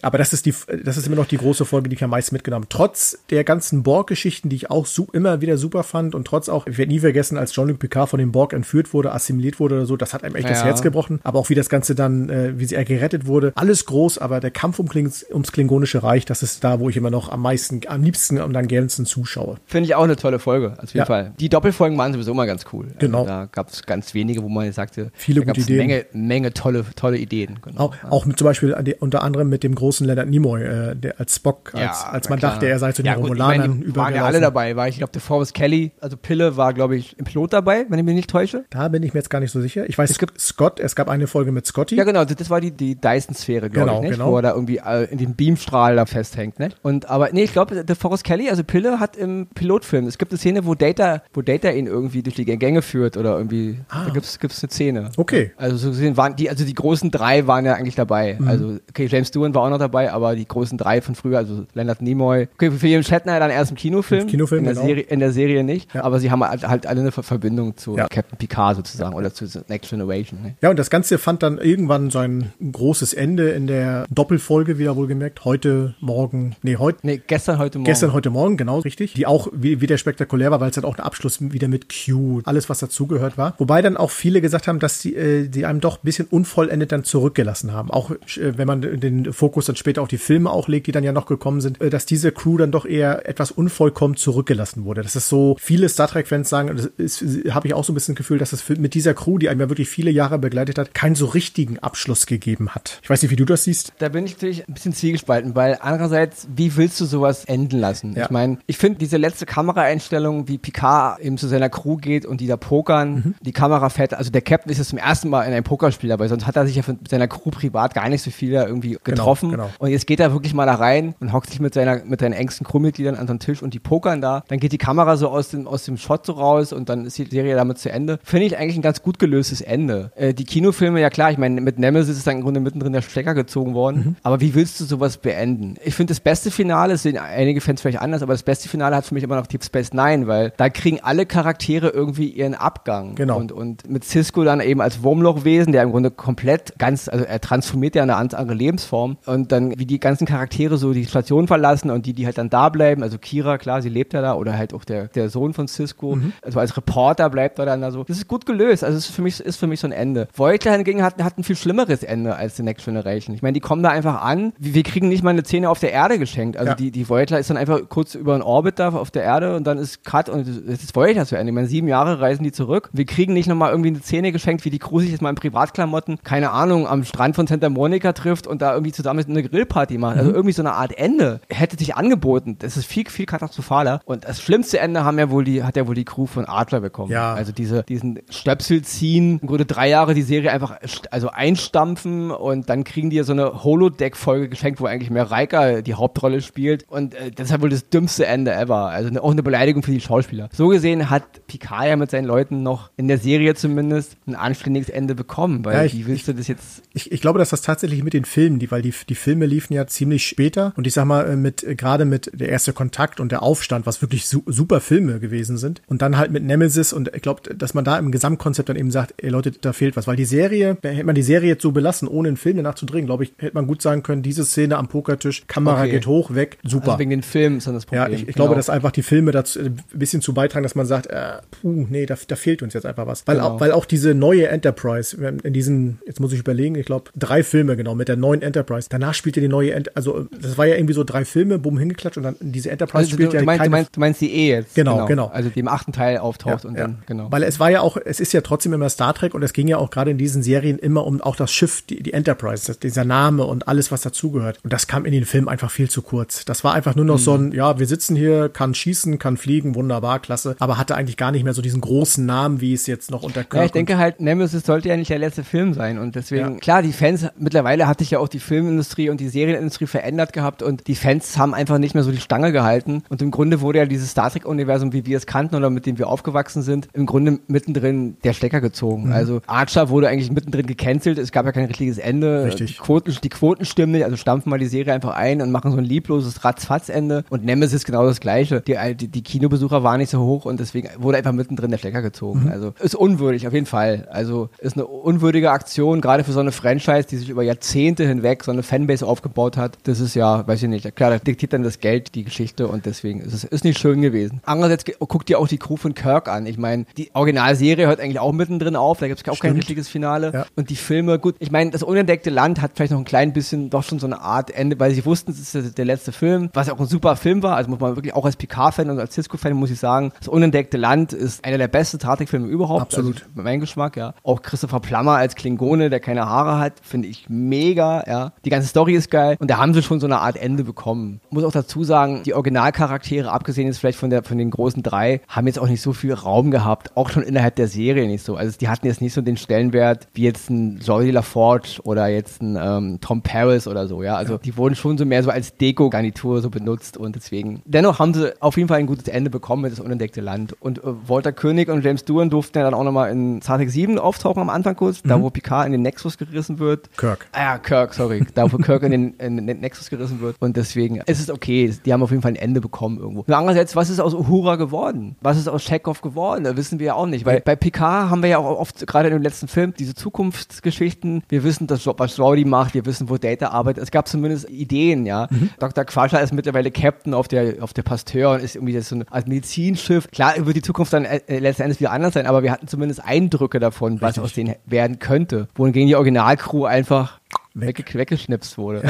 [0.01, 0.53] aber das ist die,
[0.84, 2.68] das ist immer noch die große Folge, die ich am meisten mitgenommen.
[2.70, 6.68] Trotz der ganzen Borg-Geschichten, die ich auch su immer wieder super fand und trotz auch,
[6.68, 9.86] ich werde nie vergessen, als Jean-Luc Picard von dem Borg entführt wurde, assimiliert wurde oder
[9.86, 10.51] so, das hat einem echt ja.
[10.51, 11.20] das Herz gebrochen.
[11.24, 14.39] Aber auch wie das Ganze dann, äh, wie sie er gerettet wurde, alles groß, aber
[14.39, 17.41] der Kampf um Kling ums Klingonische Reich, das ist da, wo ich immer noch am
[17.41, 19.58] meisten, am liebsten und am gernsten zuschaue.
[19.65, 21.06] Finde ich auch eine tolle Folge, auf jeden ja.
[21.06, 21.34] Fall.
[21.39, 22.86] Die Doppelfolgen waren sowieso immer ganz cool.
[22.88, 23.19] Also genau.
[23.19, 25.77] Also da gab es ganz wenige, wo man sagte, viele gute Ideen.
[25.77, 27.60] Menge, Menge tolle, tolle Ideen.
[27.62, 27.86] Genau.
[27.86, 31.36] Auch, auch mit, zum Beispiel unter anderem mit dem großen Leonard Nimoy, äh, der als
[31.36, 32.53] Spock, als, ja, als man klar.
[32.53, 34.01] dachte, er sei zu den ja, Romulanern über.
[34.01, 37.17] Waren ja alle dabei, war ich glaube, der Forrest Kelly, also Pille war, glaube ich,
[37.17, 38.65] im Pilot dabei, wenn ich mich nicht täusche.
[38.69, 39.88] Da bin ich mir jetzt gar nicht so sicher.
[39.89, 41.96] Ich weiß, es gibt Scott, es gab eine Folge mit Scotty.
[41.96, 44.19] Ja, genau, das war die, die Dyson-Sphäre, glaube genau, ich, nicht?
[44.19, 44.31] Genau.
[44.31, 46.60] wo er da irgendwie äh, in dem Beamstrahl da festhängt.
[46.60, 46.69] Ne?
[46.81, 50.31] Und aber nee, ich glaube, der Forrest Kelly, also Pille, hat im Pilotfilm, es gibt
[50.31, 54.05] eine Szene, wo Data, wo Data ihn irgendwie durch die Gänge führt oder irgendwie, ah.
[54.05, 55.11] da gibt es eine Szene.
[55.17, 55.51] Okay.
[55.57, 58.38] Also so gesehen waren die, also die großen drei waren ja eigentlich dabei.
[58.39, 58.47] Mhm.
[58.47, 61.65] Also okay, James Doohan war auch noch dabei, aber die großen drei von früher, also
[61.73, 64.85] Leonard Nimoy, okay, für William Shatner dann erst im Kinofilm, Kinofilm in, der genau.
[64.85, 66.03] Serie, in der Serie nicht, ja.
[66.03, 68.07] aber sie haben halt, halt alle eine Verbindung zu ja.
[68.07, 70.41] Captain Picard sozusagen oder zu Next Generation.
[70.41, 70.55] Ne?
[70.61, 75.45] Ja, und das Ganze fand dann irgendwann sein großes Ende in der Doppelfolge wieder wohlgemerkt.
[75.45, 76.99] Heute, morgen, nee, heute.
[77.03, 77.85] Nee, gestern, heute, morgen.
[77.85, 79.13] Gestern, heute, morgen, genau, richtig.
[79.13, 82.69] Die auch wieder spektakulär war, weil es dann auch ein Abschluss wieder mit Q, alles,
[82.69, 83.55] was dazugehört war.
[83.57, 86.91] Wobei dann auch viele gesagt haben, dass die, äh, die einem doch ein bisschen unvollendet
[86.91, 87.89] dann zurückgelassen haben.
[87.89, 91.03] Auch äh, wenn man den Fokus dann später auf die Filme auch legt, die dann
[91.03, 95.01] ja noch gekommen sind, äh, dass diese Crew dann doch eher etwas unvollkommen zurückgelassen wurde.
[95.01, 98.19] Das ist so, viele Star Trek-Fans sagen, das habe ich auch so ein bisschen das
[98.19, 101.15] Gefühl, dass es mit dieser Crew, die einem ja wirklich viele Jahre begleitet hat, keinen
[101.15, 102.99] so richtigen Abschluss gegeben hat.
[103.03, 103.93] Ich weiß nicht, wie du das siehst.
[103.99, 108.13] Da bin ich natürlich ein bisschen zwiegespalten, weil andererseits, wie willst du sowas enden lassen?
[108.15, 108.25] Ja.
[108.25, 112.41] Ich meine, ich finde diese letzte Kameraeinstellung, wie Picard eben zu seiner Crew geht und
[112.41, 113.36] die da pokern, mhm.
[113.41, 116.27] die Kamera fährt, also der Captain ist jetzt zum ersten Mal in einem Pokerspiel dabei,
[116.27, 118.91] sonst hat er sich ja mit seiner Crew privat gar nicht so viel da irgendwie
[118.91, 119.51] genau, getroffen.
[119.51, 119.75] Genau, genau.
[119.79, 122.34] Und jetzt geht er wirklich mal da rein und hockt sich mit seiner, mit seinen
[122.34, 124.44] engsten Crewmitgliedern an so einen Tisch und die pokern da.
[124.48, 127.18] Dann geht die Kamera so aus dem, aus dem Shot so raus und dann ist
[127.18, 128.20] die Serie damit zu Ende.
[128.24, 130.12] Finde ich eigentlich ein ganz gut gelöstes Ende.
[130.15, 133.01] Äh, die Kinofilme, ja klar, ich meine, mit Nemesis ist dann im Grunde mittendrin der
[133.01, 133.98] Stecker gezogen worden.
[133.98, 134.15] Mhm.
[134.24, 135.75] Aber wie willst du sowas beenden?
[135.84, 138.96] Ich finde, das beste Finale, das sehen einige Fans vielleicht anders, aber das beste Finale
[138.96, 142.55] hat für mich immer noch Deep Space Nine, weil da kriegen alle Charaktere irgendwie ihren
[142.55, 143.13] Abgang.
[143.13, 143.38] Genau.
[143.38, 147.39] Und, und mit Cisco dann eben als Wurmlochwesen, der im Grunde komplett ganz, also er
[147.39, 149.17] transformiert ja eine andere Lebensform.
[149.27, 152.50] Und dann, wie die ganzen Charaktere so die Station verlassen und die, die halt dann
[152.50, 155.53] da bleiben, also Kira, klar, sie lebt ja da, oder halt auch der, der Sohn
[155.53, 156.34] von Cisco, mhm.
[156.41, 158.03] also als Reporter bleibt er dann da so.
[158.03, 160.27] Das ist gut gelöst, also es ist für mich, ist für mich so ein Ende.
[160.34, 163.36] Voyager hingegen hat, hat ein viel schlimmeres Ende als The Next Generation.
[163.36, 165.91] Ich meine, die kommen da einfach an, wir kriegen nicht mal eine Szene auf der
[165.91, 166.58] Erde geschenkt.
[166.58, 166.75] Also ja.
[166.75, 169.67] die, die Voyager ist dann einfach kurz über einen Orbit da auf der Erde und
[169.67, 170.48] dann ist Cut und
[170.79, 171.51] das ist vorher zu Ende.
[171.51, 172.89] Ich meine, sieben Jahre reisen die zurück.
[172.93, 175.36] Wir kriegen nicht nochmal irgendwie eine Szene geschenkt, wie die Crew sich jetzt mal in
[175.36, 179.98] Privatklamotten, keine Ahnung, am Strand von Santa Monica trifft und da irgendwie zusammen eine Grillparty
[179.98, 180.17] macht.
[180.17, 180.36] Also mhm.
[180.36, 182.55] irgendwie so eine Art Ende hätte sich angeboten.
[182.59, 184.00] Das ist viel, viel katastrophaler.
[184.05, 186.79] Und das schlimmste Ende haben ja wohl die, hat ja wohl die Crew von Adler
[186.79, 187.12] bekommen.
[187.12, 187.33] Ja.
[187.33, 190.77] Also diese, diesen Stöpsel ziehen, im Grunde drei Jahre die Serie einfach
[191.12, 195.81] also einstampfen und dann kriegen die ja so eine Holodeck-Folge geschenkt, wo eigentlich mehr Reika
[195.81, 196.86] die Hauptrolle spielt.
[196.88, 198.88] Und äh, das ist halt wohl das dümmste Ende ever.
[198.88, 200.48] Also eine, auch eine Beleidigung für die Schauspieler.
[200.53, 204.89] So gesehen hat Picard ja mit seinen Leuten noch in der Serie zumindest ein anständiges
[204.89, 206.83] Ende bekommen, weil ja, ich, wie willst du das jetzt?
[206.93, 209.73] Ich, ich glaube, dass das tatsächlich mit den Filmen, die, weil die, die Filme liefen
[209.73, 213.19] ja ziemlich später und ich sag mal, äh, mit äh, gerade mit der erste Kontakt
[213.19, 215.81] und der Aufstand, was wirklich su super Filme gewesen sind.
[215.88, 218.91] Und dann halt mit Nemesis und ich glaube, dass man da im Gesamtkonzept dann eben
[218.91, 221.71] sagt, ey Leute, da fehlt was, weil die Serie, hätte man die Serie jetzt so
[221.71, 224.45] belassen, ohne einen Film danach zu drehen, glaube ich, hätte man gut sagen können, diese
[224.45, 225.91] Szene am Pokertisch, Kamera okay.
[225.91, 226.91] geht hoch, weg, super.
[226.91, 228.03] Also wegen den Filmen ist dann das Problem.
[228.03, 228.45] Ja, ich, ich genau.
[228.45, 231.85] glaube, dass einfach die Filme dazu ein bisschen zu beitragen, dass man sagt, äh, puh,
[231.89, 233.27] nee, da, da fehlt uns jetzt einfach was.
[233.27, 233.47] Weil, genau.
[233.49, 237.43] auch, weil auch diese neue Enterprise, in diesen, jetzt muss ich überlegen, ich glaube, drei
[237.43, 238.87] Filme genau, mit der neuen Enterprise.
[238.89, 242.17] Danach spielte die neue, Ent also das war ja irgendwie so drei Filme, bumm, hingeklatscht
[242.17, 243.69] und dann diese Enterprise also spielt du, ja meinst, keine...
[243.69, 244.75] Du meinst, du meinst die E jetzt.
[244.75, 245.27] Genau, genau, genau.
[245.27, 247.31] Also die im achten Teil auftaucht ja, und dann, genau.
[247.31, 249.67] Weil es war ja auch, es ist ja trotzdem immer Star Trek und es ging
[249.67, 252.79] ja auch gerade in diesen Serien immer um auch das Schiff, die, die Enterprise, das,
[252.79, 254.59] dieser Name und alles, was dazugehört.
[254.63, 256.45] Und das kam in den Film einfach viel zu kurz.
[256.45, 257.23] Das war einfach nur noch mhm.
[257.23, 261.18] so ein, ja, wir sitzen hier, kann schießen, kann fliegen, wunderbar, klasse, aber hatte eigentlich
[261.18, 263.72] gar nicht mehr so diesen großen Namen, wie es jetzt noch unter Kirk Ja, ich
[263.72, 266.58] denke halt, Nemesis sollte ja nicht der letzte Film sein und deswegen, ja.
[266.60, 270.63] klar, die Fans, mittlerweile hat sich ja auch die Filmindustrie und die Serienindustrie verändert gehabt
[270.63, 273.79] und die Fans haben einfach nicht mehr so die Stange gehalten und im Grunde wurde
[273.79, 277.06] ja dieses Star Trek-Universum, wie wir es kannten oder mit dem wir aufgewachsen sind, im
[277.06, 279.08] Grunde mittendrin der Stecker gezogen.
[279.08, 279.13] Mhm.
[279.13, 282.46] Also Archer wurde eigentlich mittendrin gecancelt, es gab ja kein richtiges Ende.
[282.46, 282.77] Richtig.
[282.77, 285.72] Die Quoten, die Quoten stimmen nicht, also stampfen mal die Serie einfach ein und machen
[285.72, 288.62] so ein liebloses Ratzfatz-Ende und Nemesis genau das gleiche.
[288.62, 292.01] Die, die, die, Kinobesucher waren nicht so hoch und deswegen wurde einfach mittendrin der Stecker
[292.01, 292.46] gezogen.
[292.46, 292.51] Mhm.
[292.51, 294.07] Also ist unwürdig, auf jeden Fall.
[294.11, 298.44] Also ist eine unwürdige Aktion, gerade für so eine Franchise, die sich über Jahrzehnte hinweg
[298.44, 299.77] so eine Fanbase aufgebaut hat.
[299.83, 302.85] Das ist ja, weiß ich nicht, klar, da diktiert dann das Geld die Geschichte und
[302.85, 304.42] deswegen ist es ist nicht schön gewesen.
[304.46, 306.46] Andererseits guckt ihr auch die Crew von Kirk an.
[306.46, 309.53] Ich meine, die Originalserie hört eigentlich auch mittendrin auf, da gibt es auch Stimmt.
[309.53, 310.31] kein richtiges Finale.
[310.33, 310.46] Ja.
[310.55, 313.70] Und die Filme, gut, ich meine, das unentdeckte Land hat vielleicht noch ein klein bisschen
[313.70, 316.70] doch schon so eine Art Ende, weil sie wussten, es ist der letzte Film, was
[316.70, 317.55] auch ein super Film war.
[317.55, 320.77] Also muss man wirklich auch als Picard-Fan und als Cisco-Fan muss ich sagen, das unentdeckte
[320.77, 322.82] Land ist einer der besten Star Trek-Filme überhaupt.
[322.82, 323.16] Absolut.
[323.16, 324.14] Also, mein Geschmack, ja.
[324.24, 328.34] Auch Christopher Plummer als Klingone, der keine Haare hat, finde ich mega, ja.
[328.46, 331.22] Die ganze Story ist geil und da haben sie schon so eine Art Ende bekommen.
[331.29, 335.22] Muss auch dazu sagen, die Originalcharaktere, abgesehen jetzt vielleicht von der von den großen drei,
[335.27, 338.36] haben jetzt auch nicht so viel Raum gehabt, auch schon innerhalb der Serie nicht so.
[338.36, 342.42] Also die hatten jetzt nicht so den Stellenwert wie jetzt ein Jordi LaForge oder jetzt
[342.42, 344.16] ein ähm, Tom Paris oder so, ja.
[344.16, 344.40] Also ja.
[344.40, 347.62] die wurden schon so mehr so als Deko-Garnitur so benutzt und deswegen.
[347.66, 350.55] Dennoch haben sie auf jeden Fall ein gutes Ende bekommen mit das unentdeckte Land.
[350.59, 353.69] Und äh, Walter König und James Doohan durften ja dann auch nochmal in Star Trek
[353.69, 355.09] 7 auftauchen am Anfang kurz, mhm.
[355.09, 356.89] da wo Picard in den Nexus gerissen wird.
[356.98, 357.27] Kirk.
[357.31, 358.25] Ah ja, Kirk, sorry.
[358.33, 360.35] da wo Kirk in den, in den Nexus gerissen wird.
[360.39, 361.74] Und deswegen ist es okay.
[361.85, 363.22] Die haben auf jeden Fall ein Ende bekommen irgendwo.
[363.22, 365.15] Und andererseits, was ist aus Uhura geworden?
[365.22, 366.43] Was ist aus Chekhov geworden?
[366.43, 367.25] Da wissen wir ja auch nicht.
[367.25, 371.24] Weil bei Picard haben wir ja auch oft, gerade in dem letzten Film, diese Zukunftsgeschichten.
[371.29, 372.74] Wir wissen, dass, was Rowdy macht.
[372.74, 373.83] Wir wissen, wo Data arbeitet.
[373.83, 375.27] Es gab zumindest Ideen, ja.
[375.29, 375.50] Mhm.
[375.59, 375.85] Dr.
[375.85, 379.27] Quasha ist mittlerweile Captain auf der, auf der Pasteur und ist irgendwie so ein als
[379.27, 379.99] Medizinschiff.
[380.12, 383.03] Klar wird die Zukunft dann äh, letzten Endes wieder anders sein, aber wir hatten zumindest
[383.03, 385.48] Eindrücke davon, was aus denen werden könnte.
[385.55, 387.20] Wohingegen die Originalcrew einfach
[387.53, 387.94] weg.
[387.94, 388.83] weggeschnipst wurde.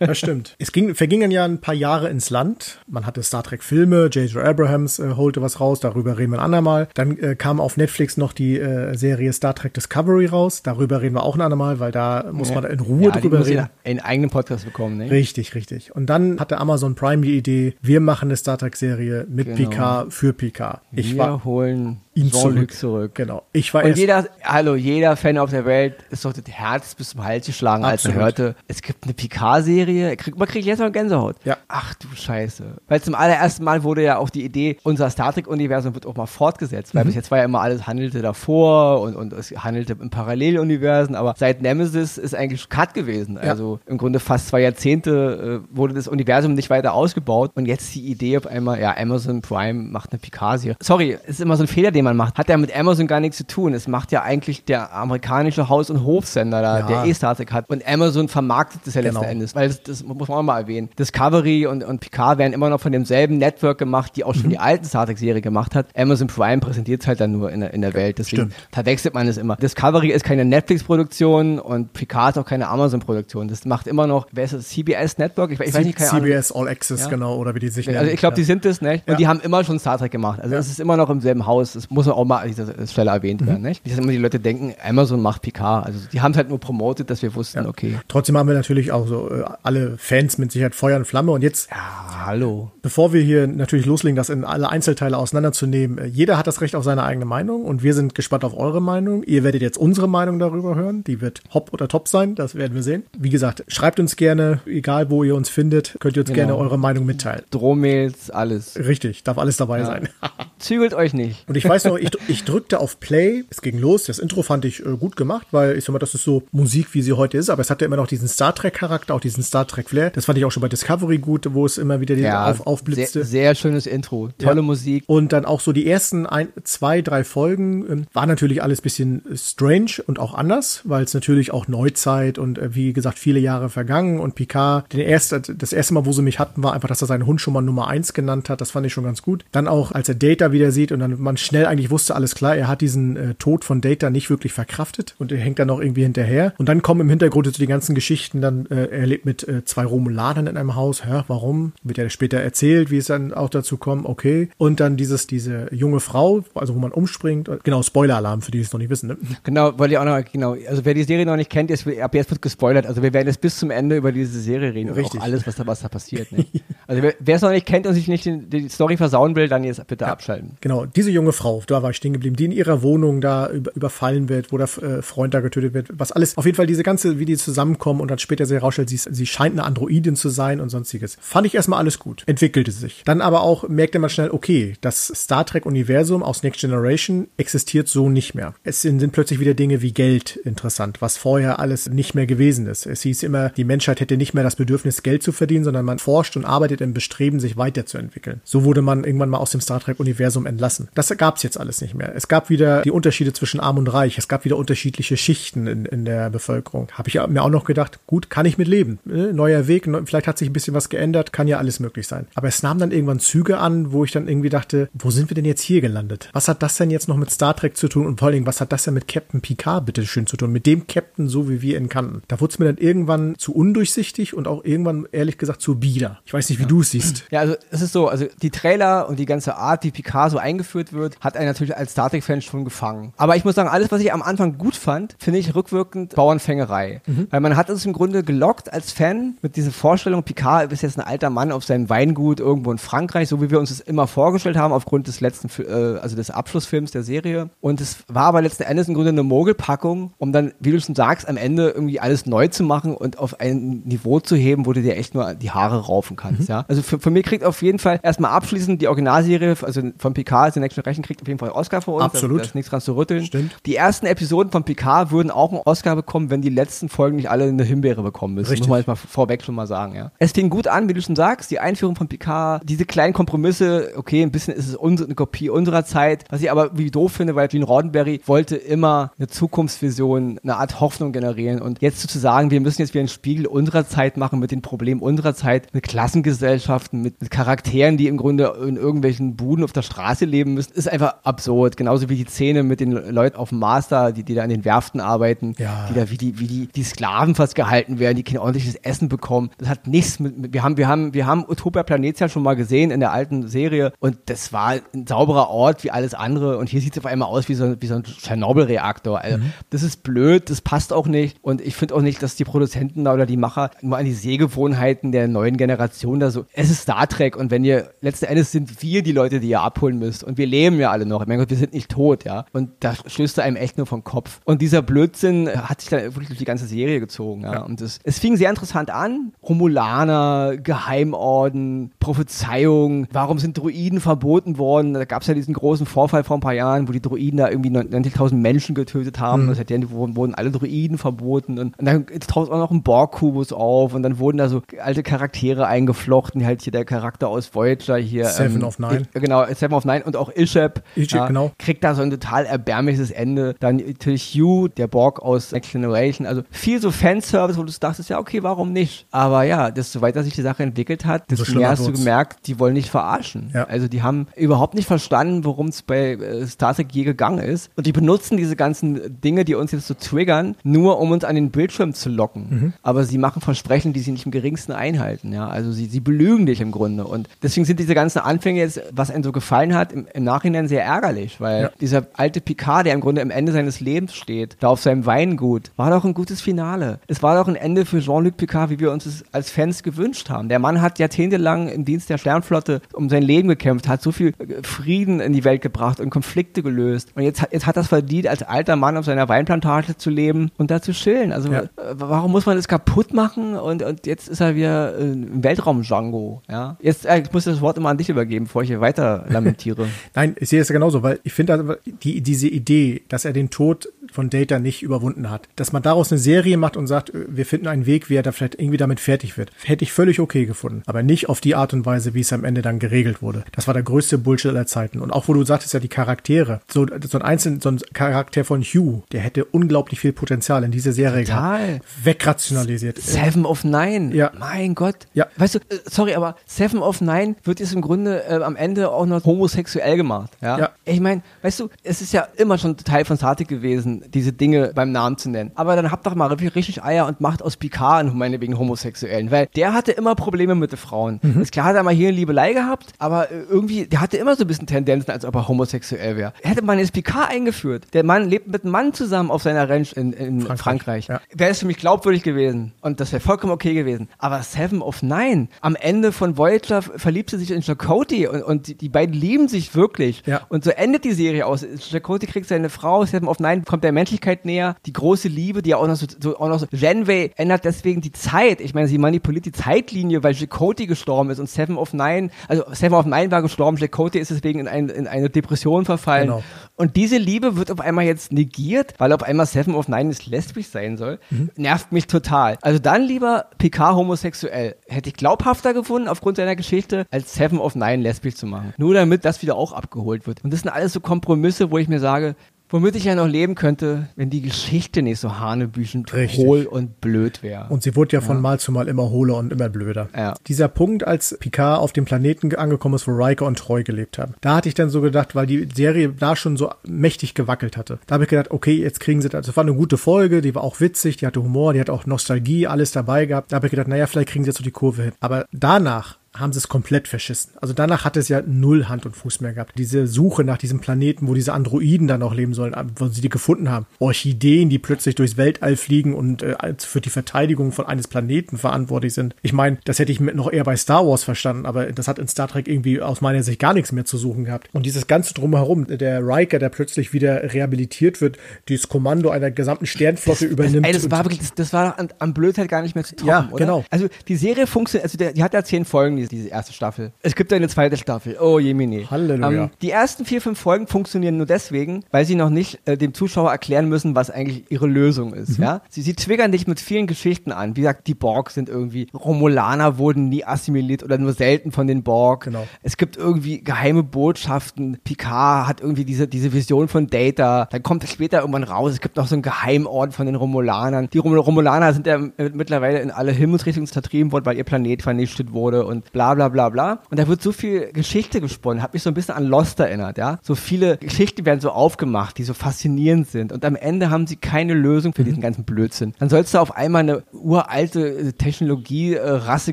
[0.00, 0.56] Ja, das stimmt.
[0.58, 2.80] Es ging, vergingen ja ein paar Jahre ins Land.
[2.86, 4.36] Man hatte Star Trek Filme, J.J.
[4.36, 6.88] Abrahams äh, holte was raus, darüber reden wir ein andermal.
[6.94, 11.16] Dann äh, kam auf Netflix noch die äh, Serie Star Trek Discovery raus, darüber reden
[11.16, 12.56] wir auch ein andermal, weil da muss ja.
[12.56, 13.68] man in Ruhe ja, drüber reden.
[13.84, 15.10] einen eigenen Podcast bekommen, ne?
[15.10, 15.94] Richtig, richtig.
[15.94, 19.56] Und dann hatte Amazon Prime die Idee, wir machen eine Star Trek Serie mit genau.
[19.56, 20.80] Picard für Picard.
[20.92, 22.72] Ich wir war, holen ihn zurück.
[22.72, 23.14] zurück.
[23.14, 23.42] Genau.
[23.52, 27.10] Ich war Und jeder, hallo, jeder Fan auf der Welt ist doch das Herz bis
[27.10, 28.16] zum Hals geschlagen, Absolut.
[28.16, 30.16] als er hörte, es gibt eine Picard-Serie.
[30.16, 31.36] Krieg, man kriegt jetzt noch Gänsehaut.
[31.44, 31.56] Ja.
[31.68, 32.64] Ach du Scheiße.
[32.88, 36.26] Weil zum allerersten Mal wurde ja auch die Idee, unser Star Trek-Universum wird auch mal
[36.26, 36.94] fortgesetzt.
[36.94, 37.08] Weil mhm.
[37.08, 41.14] bis jetzt war ja immer alles handelte davor und, und es handelte in Paralleluniversen.
[41.14, 43.36] Aber seit Nemesis ist eigentlich Cut gewesen.
[43.36, 43.50] Ja.
[43.50, 47.50] Also im Grunde fast zwei Jahrzehnte äh, wurde das Universum nicht weiter ausgebaut.
[47.54, 50.76] Und jetzt die Idee auf einmal, ja, Amazon Prime macht eine Picard-Serie.
[50.80, 53.06] Sorry, es ist immer so ein Fehler, den den man macht, hat ja mit Amazon
[53.06, 53.74] gar nichts zu tun.
[53.74, 56.86] Es macht ja eigentlich der amerikanische Haus- und Hofsender da, ja.
[56.86, 57.68] der eh Star Trek hat.
[57.68, 59.20] Und Amazon vermarktet das ja genau.
[59.20, 59.54] letzten Endes.
[59.54, 60.90] Weil das, das, muss man auch mal erwähnen.
[60.98, 64.50] Discovery und, und Picard werden immer noch von demselben Network gemacht, die auch schon mhm.
[64.50, 65.86] die alten Star Trek-Serie gemacht hat.
[65.96, 68.18] Amazon Prime präsentiert es halt dann nur in der, in der Welt.
[68.18, 68.54] Deswegen Stimmt.
[68.72, 69.56] verwechselt man es immer.
[69.56, 73.48] Discovery ist keine Netflix-Produktion und Picard ist auch keine Amazon-Produktion.
[73.48, 74.68] Das macht immer noch, wer ist das?
[74.68, 75.52] CBS Network?
[75.52, 76.66] Ich, ich weiß nicht, keine CBS Ahnung.
[76.66, 77.08] All Access, ja?
[77.08, 77.98] genau, oder wie die sich nennen.
[77.98, 79.02] Also ich glaube, die sind das, ne?
[79.06, 80.40] Und die haben immer schon Star Trek gemacht.
[80.40, 81.72] Also es ist immer noch im selben Haus.
[81.72, 83.46] Das muss auch mal an dieser Stelle erwähnt mhm.
[83.46, 83.84] werden, nicht?
[83.84, 85.86] Nicht, dass immer die Leute denken, Amazon macht Picard.
[85.86, 87.98] Also die haben es halt nur promotet, dass wir wussten, okay.
[88.08, 91.32] Trotzdem haben wir natürlich auch so äh, alle Fans mit Sicherheit Feuer und Flamme.
[91.32, 92.70] Und jetzt, ja, hallo.
[92.82, 96.74] Bevor wir hier natürlich loslegen, das in alle Einzelteile auseinanderzunehmen, äh, jeder hat das Recht
[96.76, 99.22] auf seine eigene Meinung und wir sind gespannt auf eure Meinung.
[99.22, 101.04] Ihr werdet jetzt unsere Meinung darüber hören.
[101.04, 103.04] Die wird hopp oder top sein, das werden wir sehen.
[103.16, 106.48] Wie gesagt, schreibt uns gerne, egal wo ihr uns findet, könnt ihr uns genau.
[106.48, 107.42] gerne eure Meinung mitteilen.
[107.50, 108.76] Drohmails, alles.
[108.76, 109.86] Richtig, darf alles dabei ja.
[109.86, 110.08] sein.
[110.58, 111.48] Zügelt euch nicht.
[111.48, 114.64] Und ich weiß noch, ich, ich drückte auf Play, es ging los, das Intro fand
[114.64, 117.38] ich äh, gut gemacht, weil ich sag mal, das ist so Musik, wie sie heute
[117.38, 120.10] ist, aber es hatte immer noch diesen Star Trek Charakter, auch diesen Star Trek Flair.
[120.10, 123.24] Das fand ich auch schon bei Discovery gut, wo es immer wieder ja, auf, aufblitzte.
[123.24, 124.62] Sehr, sehr, schönes Intro, tolle ja.
[124.62, 125.04] Musik.
[125.06, 129.22] Und dann auch so die ersten ein, zwei, drei Folgen ähm, war natürlich alles bisschen
[129.34, 133.68] strange und auch anders, weil es natürlich auch Neuzeit und äh, wie gesagt viele Jahre
[133.68, 137.02] vergangen und Picard, den erste, das erste Mal, wo sie mich hatten, war einfach, dass
[137.02, 138.60] er seinen Hund schon mal Nummer eins genannt hat.
[138.60, 139.44] Das fand ich schon ganz gut.
[139.52, 142.56] Dann auch, als er Data wieder sieht und dann man schnell eigentlich wusste, alles klar,
[142.56, 145.80] er hat diesen äh, Tod von Data nicht wirklich verkraftet und er hängt dann noch
[145.80, 146.54] irgendwie hinterher.
[146.58, 149.64] Und dann kommen im Hintergrund so die ganzen Geschichten, dann äh, er lebt mit äh,
[149.64, 151.04] zwei Romulanern in einem Haus.
[151.04, 151.72] Hä, warum?
[151.82, 154.06] Wird ja später erzählt, wie es dann auch dazu kommt.
[154.06, 154.48] Okay.
[154.56, 157.50] Und dann dieses, diese junge Frau, also wo man umspringt.
[157.64, 159.08] Genau, Spoiler-Alarm für die, die es noch nicht wissen.
[159.08, 159.16] Ne?
[159.42, 162.14] Genau, weil ihr auch noch, genau, also wer die Serie noch nicht kennt, ist, ab
[162.14, 162.86] jetzt wird gespoilert.
[162.86, 164.90] Also wir werden jetzt bis zum Ende über diese Serie reden.
[164.90, 165.20] Richtig.
[165.20, 166.32] Auch alles, was da, was da passiert.
[166.32, 166.46] Ne?
[166.86, 169.64] also wer es noch nicht kennt und sich nicht die, die Story versauen will, dann
[169.64, 170.56] jetzt bitte ja, abschalten.
[170.60, 173.74] Genau, diese junge Frau, da war ich stehen geblieben, die in ihrer Wohnung da über,
[173.74, 176.82] überfallen wird, wo der äh, Freund da getötet wird, was alles, auf jeden Fall diese
[176.82, 180.28] ganze, wie die zusammenkommen und dann später sie herausstellt, sie, sie scheint eine Androidin zu
[180.28, 181.16] sein und sonstiges.
[181.20, 182.22] Fand ich erstmal alles gut.
[182.26, 183.02] Entwickelte sich.
[183.04, 188.08] Dann aber auch merkte man schnell, okay, das Star Trek-Universum aus Next Generation existiert so
[188.08, 188.54] nicht mehr.
[188.64, 192.66] Es sind, sind plötzlich wieder Dinge wie Geld interessant, was vorher alles nicht mehr gewesen
[192.66, 192.86] ist.
[192.86, 195.98] Es hieß immer, die Menschheit hätte nicht mehr das Bedürfnis, Geld zu verdienen, sondern man
[195.98, 198.40] forscht und arbeitet im Bestreben, sich weiterzuentwickeln.
[198.44, 200.88] So wurde man irgendwann mal aus dem Star Trek-Universum entlassen.
[200.94, 202.14] Das gab es jetzt alles nicht mehr.
[202.14, 204.18] Es gab wieder die Unterschiede zwischen Arm und Reich.
[204.18, 206.88] Es gab wieder unterschiedliche Schichten in, in der Bevölkerung.
[206.92, 208.98] Habe ich mir auch noch gedacht, gut, kann ich mit leben.
[209.04, 209.32] Ne?
[209.32, 212.26] Neuer Weg, vielleicht hat sich ein bisschen was geändert, kann ja alles möglich sein.
[212.34, 215.34] Aber es nahm dann irgendwann Züge an, wo ich dann irgendwie dachte, wo sind wir
[215.34, 216.28] denn jetzt hier gelandet?
[216.32, 218.46] Was hat das denn jetzt noch mit Star Trek zu tun und vor allen Dingen,
[218.46, 220.52] was hat das denn mit Captain Picard bitte schön zu tun?
[220.52, 222.22] Mit dem Captain, so wie wir ihn kannten.
[222.28, 226.20] Da wurde es mir dann irgendwann zu undurchsichtig und auch irgendwann, ehrlich gesagt, zu bieder.
[226.24, 226.68] Ich weiß nicht, wie ja.
[226.68, 227.24] du es siehst.
[227.30, 230.38] Ja, also es ist so, also die Trailer und die ganze Art, wie Picard so
[230.38, 233.12] eingeführt wird, hat einen natürlich als Star Trek-Fan schon gefangen.
[233.16, 237.02] Aber ich muss sagen, alles, was ich am Anfang gut fand, finde ich rückwirkend Bauernfängerei.
[237.06, 237.28] Mhm.
[237.30, 240.98] Weil man hat uns im Grunde gelockt als Fan mit dieser Vorstellung, Picard ist jetzt
[240.98, 244.06] ein alter Mann auf seinem Weingut irgendwo in Frankreich, so wie wir uns das immer
[244.06, 247.50] vorgestellt haben aufgrund des letzten, äh, also des Abschlussfilms der Serie.
[247.60, 250.94] Und es war aber letzten Endes im Grunde eine Mogelpackung, um dann, wie du schon
[250.94, 254.72] sagst, am Ende irgendwie alles neu zu machen und auf ein Niveau zu heben, wo
[254.72, 256.42] du dir echt nur die Haare raufen kannst.
[256.42, 256.46] Mhm.
[256.46, 256.64] Ja?
[256.68, 260.54] Also für, für mich kriegt auf jeden Fall erstmal abschließend die Originalserie, also von Picard,
[260.54, 262.04] The Next Generation, kriegt auf jeden Fall Oscar für uns.
[262.04, 262.40] Absolut.
[262.40, 263.24] Da, ist nichts dran zu rütteln.
[263.24, 263.56] Stimmt.
[263.66, 267.30] Die ersten Episoden von Picard würden auch einen Oscar bekommen, wenn die letzten Folgen nicht
[267.30, 268.50] alle eine Himbeere bekommen müssen.
[268.50, 268.68] Richtig.
[268.68, 270.12] Muss man jetzt mal vorweg schon mal sagen, ja.
[270.18, 273.92] Es fing gut an, wie du schon sagst, die Einführung von Picard, diese kleinen Kompromisse,
[273.96, 277.34] okay, ein bisschen ist es eine Kopie unserer Zeit, was ich aber wie doof finde,
[277.34, 282.50] weil Gene Roddenberry wollte immer eine Zukunftsvision, eine Art Hoffnung generieren und jetzt zu sagen,
[282.50, 285.84] wir müssen jetzt wieder einen Spiegel unserer Zeit machen mit den Problemen unserer Zeit, mit
[285.84, 290.72] Klassengesellschaften, mit, mit Charakteren, die im Grunde in irgendwelchen Buden auf der Straße leben müssen,
[290.72, 291.76] ist einfach absurd.
[291.76, 294.64] Genauso wie die Szene mit den Leuten auf dem Master, die, die da an den
[294.64, 295.86] Werften arbeiten, ja.
[295.88, 299.08] die da wie die, wie die, die Sklaven fast gehalten werden, die kein ordentliches Essen
[299.08, 299.50] bekommen.
[299.58, 302.54] Das hat nichts mit, mit wir haben, wir haben, wir haben Utopia Planetia schon mal
[302.54, 306.68] gesehen in der alten Serie und das war ein sauberer Ort wie alles andere und
[306.68, 309.20] hier sieht es auf einmal aus wie so, wie so ein Tschernobyl-Reaktor.
[309.20, 309.52] Also, mhm.
[309.70, 313.06] das ist blöd, das passt auch nicht und ich finde auch nicht, dass die Produzenten
[313.06, 317.06] oder die Macher nur an die Sehgewohnheiten der neuen Generation da so, es ist Star
[317.06, 320.38] Trek und wenn ihr, letzten Endes sind wir die Leute, die ihr abholen müsst und
[320.38, 321.22] wir leben ja alle noch.
[321.22, 322.44] Ich meine, wir sind nicht tot, ja.
[322.52, 324.40] Und da stößt er einem echt nur vom Kopf.
[324.44, 327.54] Und dieser Blödsinn hat sich dann wirklich durch die ganze Serie gezogen, ja.
[327.54, 327.62] ja.
[327.62, 329.32] Und das, es fing sehr interessant an.
[329.42, 334.94] Romulaner, Geheimorden, Prophezeiung, warum sind Druiden verboten worden?
[334.94, 337.48] Da gab es ja diesen großen Vorfall vor ein paar Jahren, wo die Druiden da
[337.48, 339.46] irgendwie 90.000 Menschen getötet haben.
[339.46, 339.50] Mhm.
[339.50, 344.02] Heißt, wurden alle Druiden verboten und, und dann taucht auch noch ein Borg-Kubus auf und
[344.02, 348.26] dann wurden da so alte Charaktere eingeflochten, halt hier der Charakter aus Voyager hier.
[348.26, 349.02] Seven ähm, of Nine.
[349.12, 350.82] Genau, Seven of Nine und auch Ishep.
[350.96, 351.52] Ishep, ja, genau.
[351.58, 353.54] Kriegt da so ein total erbärmliches Ende.
[353.60, 356.26] Dann natürlich Hugh, der Borg aus Next Generation.
[356.26, 359.06] Also viel so Fanservice, wo du dachtest, ja, okay, warum nicht?
[359.10, 362.46] Aber ja, desto weiter sich die Sache entwickelt hat, desto so mehr hast du gemerkt,
[362.46, 363.50] die wollen nicht verarschen.
[363.54, 363.64] Ja.
[363.64, 367.70] Also die haben überhaupt nicht verstanden, worum es bei äh, Star Trek je gegangen ist.
[367.76, 371.34] Und die benutzen diese ganzen Dinge, die uns jetzt so triggern, nur um uns an
[371.34, 372.46] den Bildschirm zu locken.
[372.48, 372.72] Mhm.
[372.82, 375.32] Aber sie machen Versprechen, die sie nicht im geringsten einhalten.
[375.32, 377.04] Ja, also sie, sie belügen dich im Grunde.
[377.04, 380.68] Und deswegen sind diese ganzen Anfänge jetzt, was einem so gefallen hat, im, im Nachhinein
[380.68, 381.70] sehr ärgerlich, weil ja.
[381.80, 385.70] dieser alte Picard, der im Grunde am Ende seines Lebens steht, da auf seinem Weingut,
[385.76, 387.00] war doch ein gutes Finale.
[387.06, 390.30] Es war doch ein Ende für Jean-Luc Picard, wie wir uns es als Fans gewünscht
[390.30, 390.48] haben.
[390.48, 394.32] Der Mann hat jahrzehntelang im Dienst der Sternflotte um sein Leben gekämpft, hat so viel
[394.62, 397.10] Frieden in die Welt gebracht und Konflikte gelöst.
[397.14, 400.70] Und jetzt, jetzt hat das verdient, als alter Mann auf seiner Weinplantage zu leben und
[400.70, 401.32] da zu chillen.
[401.32, 401.62] Also ja.
[401.62, 403.56] Äh, warum muss man das kaputt machen?
[403.56, 406.42] Und, und jetzt ist er wieder äh, im Weltraum-Django.
[406.48, 406.76] Ja?
[406.80, 409.88] Jetzt äh, ich muss das Wort immer an dich übergeben, bevor ich hier weiter lamentiere.
[410.14, 413.48] Nein, ich sehe es genauso, weil ich finde also die, diese Idee, dass er den
[413.48, 417.24] Tod von Data nicht überwunden hat, dass man daraus eine Serie macht und sagt, äh,
[417.28, 420.20] wir finden einen Weg, wie er da vielleicht irgendwie damit fertig wird, hätte ich völlig
[420.20, 420.82] okay gefunden.
[420.86, 423.44] Aber nicht auf die Art und Weise, wie es am Ende dann geregelt wurde.
[423.52, 425.00] Das war der größte Bullshit aller Zeiten.
[425.00, 428.44] Und auch wo du sagtest ja die Charaktere, so, so ein einzelner, so ein Charakter
[428.44, 431.66] von Hugh, der hätte unglaublich viel Potenzial in diese Serie Total.
[431.66, 431.84] gehabt.
[432.02, 432.98] Wegrationalisiert.
[432.98, 434.12] Seven of Nine.
[434.12, 434.32] Ja.
[434.36, 435.06] Mein Gott.
[435.14, 435.28] Ja.
[435.36, 438.90] Weißt du, äh, sorry, aber Seven of Nine wird jetzt im Grunde äh, am Ende
[438.90, 440.32] auch noch homosexuell gemacht.
[440.42, 440.58] Ja.
[440.58, 440.63] ja.
[440.84, 444.72] Ich meine, weißt du, es ist ja immer schon Teil von Star gewesen, diese Dinge
[444.74, 445.50] beim Namen zu nennen.
[445.54, 449.48] Aber dann habt doch mal richtig Eier und macht aus Picard einen meinetwegen Homosexuellen, weil
[449.56, 451.20] der hatte immer Probleme mit den Frauen.
[451.22, 451.42] Mhm.
[451.42, 454.36] Ist klar, hat er mal hier eine Liebelei gehabt, aber äh, irgendwie, der hatte immer
[454.36, 456.32] so ein bisschen Tendenzen, als ob er homosexuell wäre.
[456.42, 459.92] Hätte man jetzt Picard eingeführt, der Mann lebt mit einem Mann zusammen auf seiner Ranch
[459.94, 461.08] in, in Frankreich, Frankreich.
[461.08, 461.20] Ja.
[461.34, 464.08] wäre es für mich glaubwürdig gewesen und das wäre vollkommen okay gewesen.
[464.18, 468.66] Aber Seven of Nine, am Ende von Voyager verliebt sie sich in Chakotay und, und
[468.68, 470.22] die, die beiden lieben sich wirklich.
[470.26, 470.42] Ja.
[470.48, 471.66] Und so endet die Serie aus.
[471.90, 475.70] Chakotay kriegt seine Frau, Seven of Nine kommt der Menschlichkeit näher, die große Liebe, die
[475.70, 476.66] ja auch noch so, so auch noch so.
[476.70, 478.60] Janeway ändert deswegen die Zeit.
[478.60, 482.64] Ich meine, sie manipuliert die Zeitlinie, weil Chakotay gestorben ist und Seven of Nine, also
[482.72, 486.28] Seven of Nine war gestorben, Chakotay ist deswegen in, ein, in eine Depression verfallen.
[486.28, 486.42] Genau.
[486.76, 490.26] Und diese Liebe wird auf einmal jetzt negiert, weil auf einmal Seven of Nine ist
[490.26, 491.18] lesbisch sein soll.
[491.30, 491.50] Mhm.
[491.56, 492.58] Nervt mich total.
[492.62, 494.76] Also dann lieber Picard homosexuell.
[494.88, 498.74] Hätte ich glaubhafter gefunden aufgrund seiner Geschichte, als Seven of Nine lesbisch zu machen.
[498.76, 500.33] Nur damit das wieder auch abgeholt wird.
[500.42, 502.34] Und das sind alles so Kompromisse, wo ich mir sage,
[502.74, 506.44] Womit ich ja noch leben könnte, wenn die Geschichte nicht so hanebüchend Richtig.
[506.44, 507.66] hohl und blöd wäre.
[507.68, 508.42] Und sie wurde ja von ja.
[508.42, 510.08] Mal zu Mal immer hohler und immer blöder.
[510.12, 510.34] Ja.
[510.48, 514.34] Dieser Punkt, als Picard auf dem Planeten angekommen ist, wo Riker und Troy gelebt haben,
[514.40, 518.00] da hatte ich dann so gedacht, weil die Serie da schon so mächtig gewackelt hatte.
[518.06, 519.46] Da habe ich gedacht, okay, jetzt kriegen sie das.
[519.46, 522.06] Das war eine gute Folge, die war auch witzig, die hatte Humor, die hat auch
[522.06, 523.52] Nostalgie, alles dabei gehabt.
[523.52, 525.12] Da habe ich gedacht, naja, vielleicht kriegen sie jetzt so die Kurve hin.
[525.20, 527.52] Aber danach haben sie es komplett verschissen.
[527.60, 529.72] Also danach hat es ja null Hand und Fuß mehr gehabt.
[529.78, 533.28] Diese Suche nach diesem Planeten, wo diese Androiden dann auch leben sollen, wo sie die
[533.28, 533.86] gefunden haben.
[534.00, 539.14] Orchideen, die plötzlich durchs Weltall fliegen und äh, für die Verteidigung von eines Planeten verantwortlich
[539.14, 539.36] sind.
[539.42, 542.26] Ich meine, das hätte ich noch eher bei Star Wars verstanden, aber das hat in
[542.26, 544.68] Star Trek irgendwie aus meiner Sicht gar nichts mehr zu suchen gehabt.
[544.72, 549.86] Und dieses ganze drumherum, der Riker, der plötzlich wieder rehabilitiert wird, dieses Kommando einer gesamten
[549.86, 550.86] Sternflotte das, übernimmt.
[550.86, 553.28] Das, ey, das war wirklich, das, war an, an Blödheit gar nicht mehr zu toppen,
[553.28, 553.58] ja, oder?
[553.58, 553.84] genau.
[553.90, 557.12] Also die Serie funktioniert, also der, die hat ja zehn Folgen, diese erste Staffel.
[557.22, 558.36] Es gibt eine zweite Staffel.
[558.40, 559.06] Oh Jemini.
[559.10, 559.64] Halleluja.
[559.64, 563.14] Ähm, die ersten vier, fünf Folgen funktionieren nur deswegen, weil sie noch nicht äh, dem
[563.14, 565.58] Zuschauer erklären müssen, was eigentlich ihre Lösung ist.
[565.58, 565.64] Mhm.
[565.64, 565.80] Ja?
[565.88, 567.76] Sie, sie triggern dich mit vielen Geschichten an.
[567.76, 572.02] Wie gesagt, die Borg sind irgendwie, Romulaner wurden nie assimiliert oder nur selten von den
[572.02, 572.44] Borg.
[572.44, 572.66] Genau.
[572.82, 574.98] Es gibt irgendwie geheime Botschaften.
[575.04, 577.66] Picard hat irgendwie diese, diese Vision von Data.
[577.70, 578.92] Dann kommt es später irgendwann raus.
[578.92, 581.08] Es gibt noch so einen Geheimort von den Romulanern.
[581.12, 585.86] Die Romulaner sind ja mittlerweile in alle Himmelsrichtungen vertrieben worden, weil ihr Planet vernichtet wurde
[585.86, 587.00] und bla bla bla bla.
[587.10, 590.16] Und da wird so viel Geschichte gesponnen, hat mich so ein bisschen an Lost erinnert,
[590.16, 590.38] ja.
[590.40, 593.52] So viele Geschichten werden so aufgemacht, die so faszinierend sind.
[593.52, 595.26] Und am Ende haben sie keine Lösung für mhm.
[595.26, 596.14] diesen ganzen Blödsinn.
[596.18, 599.72] Dann sollst du auf einmal eine uralte äh, Technologie-Rasse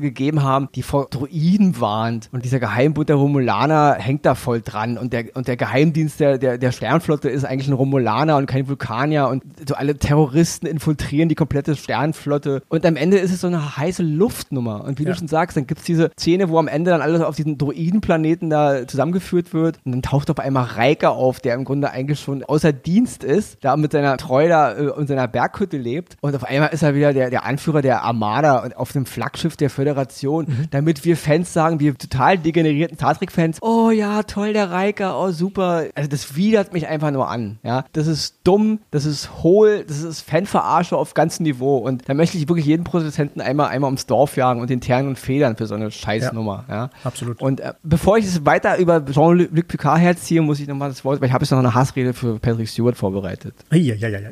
[0.00, 2.28] gegeben haben, die vor Druiden warnt.
[2.32, 4.98] Und dieser Geheimbund der Romulaner hängt da voll dran.
[4.98, 8.68] Und der, und der Geheimdienst der, der, der Sternflotte ist eigentlich ein Romulaner und kein
[8.68, 9.28] Vulkanier.
[9.28, 12.62] Und so alle Terroristen infiltrieren die komplette Sternflotte.
[12.68, 14.82] Und am Ende ist es so eine heiße Luftnummer.
[14.84, 15.12] Und wie ja.
[15.12, 17.36] du schon sagst, dann gibt es diese Szene Szene, wo am Ende dann alles auf
[17.36, 21.90] diesen Droidenplaneten da zusammengeführt wird und dann taucht auf einmal Reike auf, der im Grunde
[21.90, 26.16] eigentlich schon außer Dienst ist, da mit seiner Treu da äh, in seiner Berghütte lebt
[26.22, 29.58] und auf einmal ist er wieder der, der Anführer der Armada und auf dem Flaggschiff
[29.58, 30.68] der Föderation, mhm.
[30.70, 35.32] damit wir Fans sagen, wir total degenerierten Star Trek-Fans, oh ja, toll, der Reike, oh
[35.32, 35.84] super.
[35.94, 37.84] Also das widert mich einfach nur an, ja.
[37.92, 42.38] Das ist dumm, das ist hohl, das ist Fanverarsche auf ganzem Niveau und da möchte
[42.38, 45.66] ich wirklich jeden Produzenten einmal, einmal ums Dorf jagen und den Ternen und Federn für
[45.66, 45.90] so eine
[46.22, 46.74] Scheißnummer, ja.
[46.74, 46.90] ja.
[47.04, 47.40] Absolut.
[47.40, 51.20] Und äh, bevor ich es weiter über Jean-Luc Picard herziehe, muss ich nochmal das Wort,
[51.20, 53.54] weil ich habe jetzt noch eine Hassrede für Patrick Stewart vorbereitet.
[53.70, 54.30] Ja, ja, ja, ja.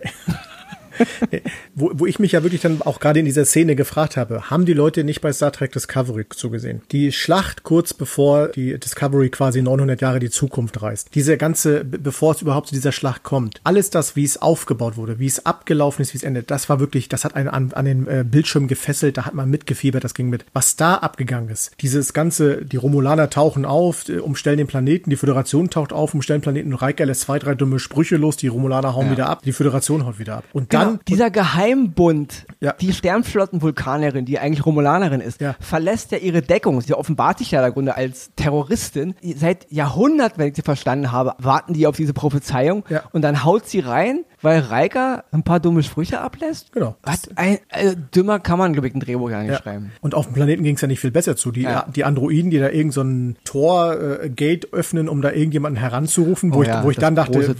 [1.75, 4.65] wo, wo ich mich ja wirklich dann auch gerade in dieser Szene gefragt habe, haben
[4.65, 6.83] die Leute nicht bei Star Trek Discovery zugesehen?
[6.93, 11.11] Die Schlacht kurz bevor die Discovery quasi 900 Jahre die Zukunft reist.
[11.15, 13.61] Diese ganze, bevor es überhaupt zu dieser Schlacht kommt.
[13.65, 16.81] Alles das, wie es aufgebaut wurde, wie es abgelaufen ist, wie es endet, das war
[16.81, 20.15] wirklich, das hat einen an, an den äh, Bildschirm gefesselt, da hat man mitgefiebert, das
[20.15, 20.45] ging mit.
[20.53, 25.17] Was da abgegangen ist, dieses ganze, die Romulaner tauchen auf, äh, umstellen den Planeten, die
[25.17, 28.95] Föderation taucht auf, umstellen Planeten und Riker lässt zwei, drei dumme Sprüche los, die Romulaner
[28.95, 29.13] hauen ja.
[29.13, 30.45] wieder ab, die Föderation haut wieder ab.
[30.53, 32.73] Und dann Genau, dieser Geheimbund, ja.
[32.73, 35.55] die Sternflottenvulkanerin, die eigentlich Romulanerin ist, ja.
[35.61, 36.81] verlässt ja ihre Deckung.
[36.81, 39.15] Sie offenbart sich ja da Grunde als Terroristin.
[39.37, 43.03] Seit Jahrhunderten, wenn ich sie verstanden habe, warten die auf diese Prophezeiung ja.
[43.13, 46.73] und dann haut sie rein weil Reika ein paar dumme Sprüche ablässt.
[46.73, 46.97] Genau.
[47.03, 49.59] Was ein, äh, dümmer kann man, glaube ich, ein Drehbuch ja nicht ja.
[49.59, 49.93] schreiben.
[50.01, 51.51] Und auf dem Planeten ging es ja nicht viel besser zu.
[51.51, 51.87] Die, ja.
[51.95, 56.59] die Androiden, die da irgend so ein Tor-Gate äh, öffnen, um da irgendjemanden heranzurufen, wo
[56.59, 57.55] oh, ich, ja, wo ich dann dachte,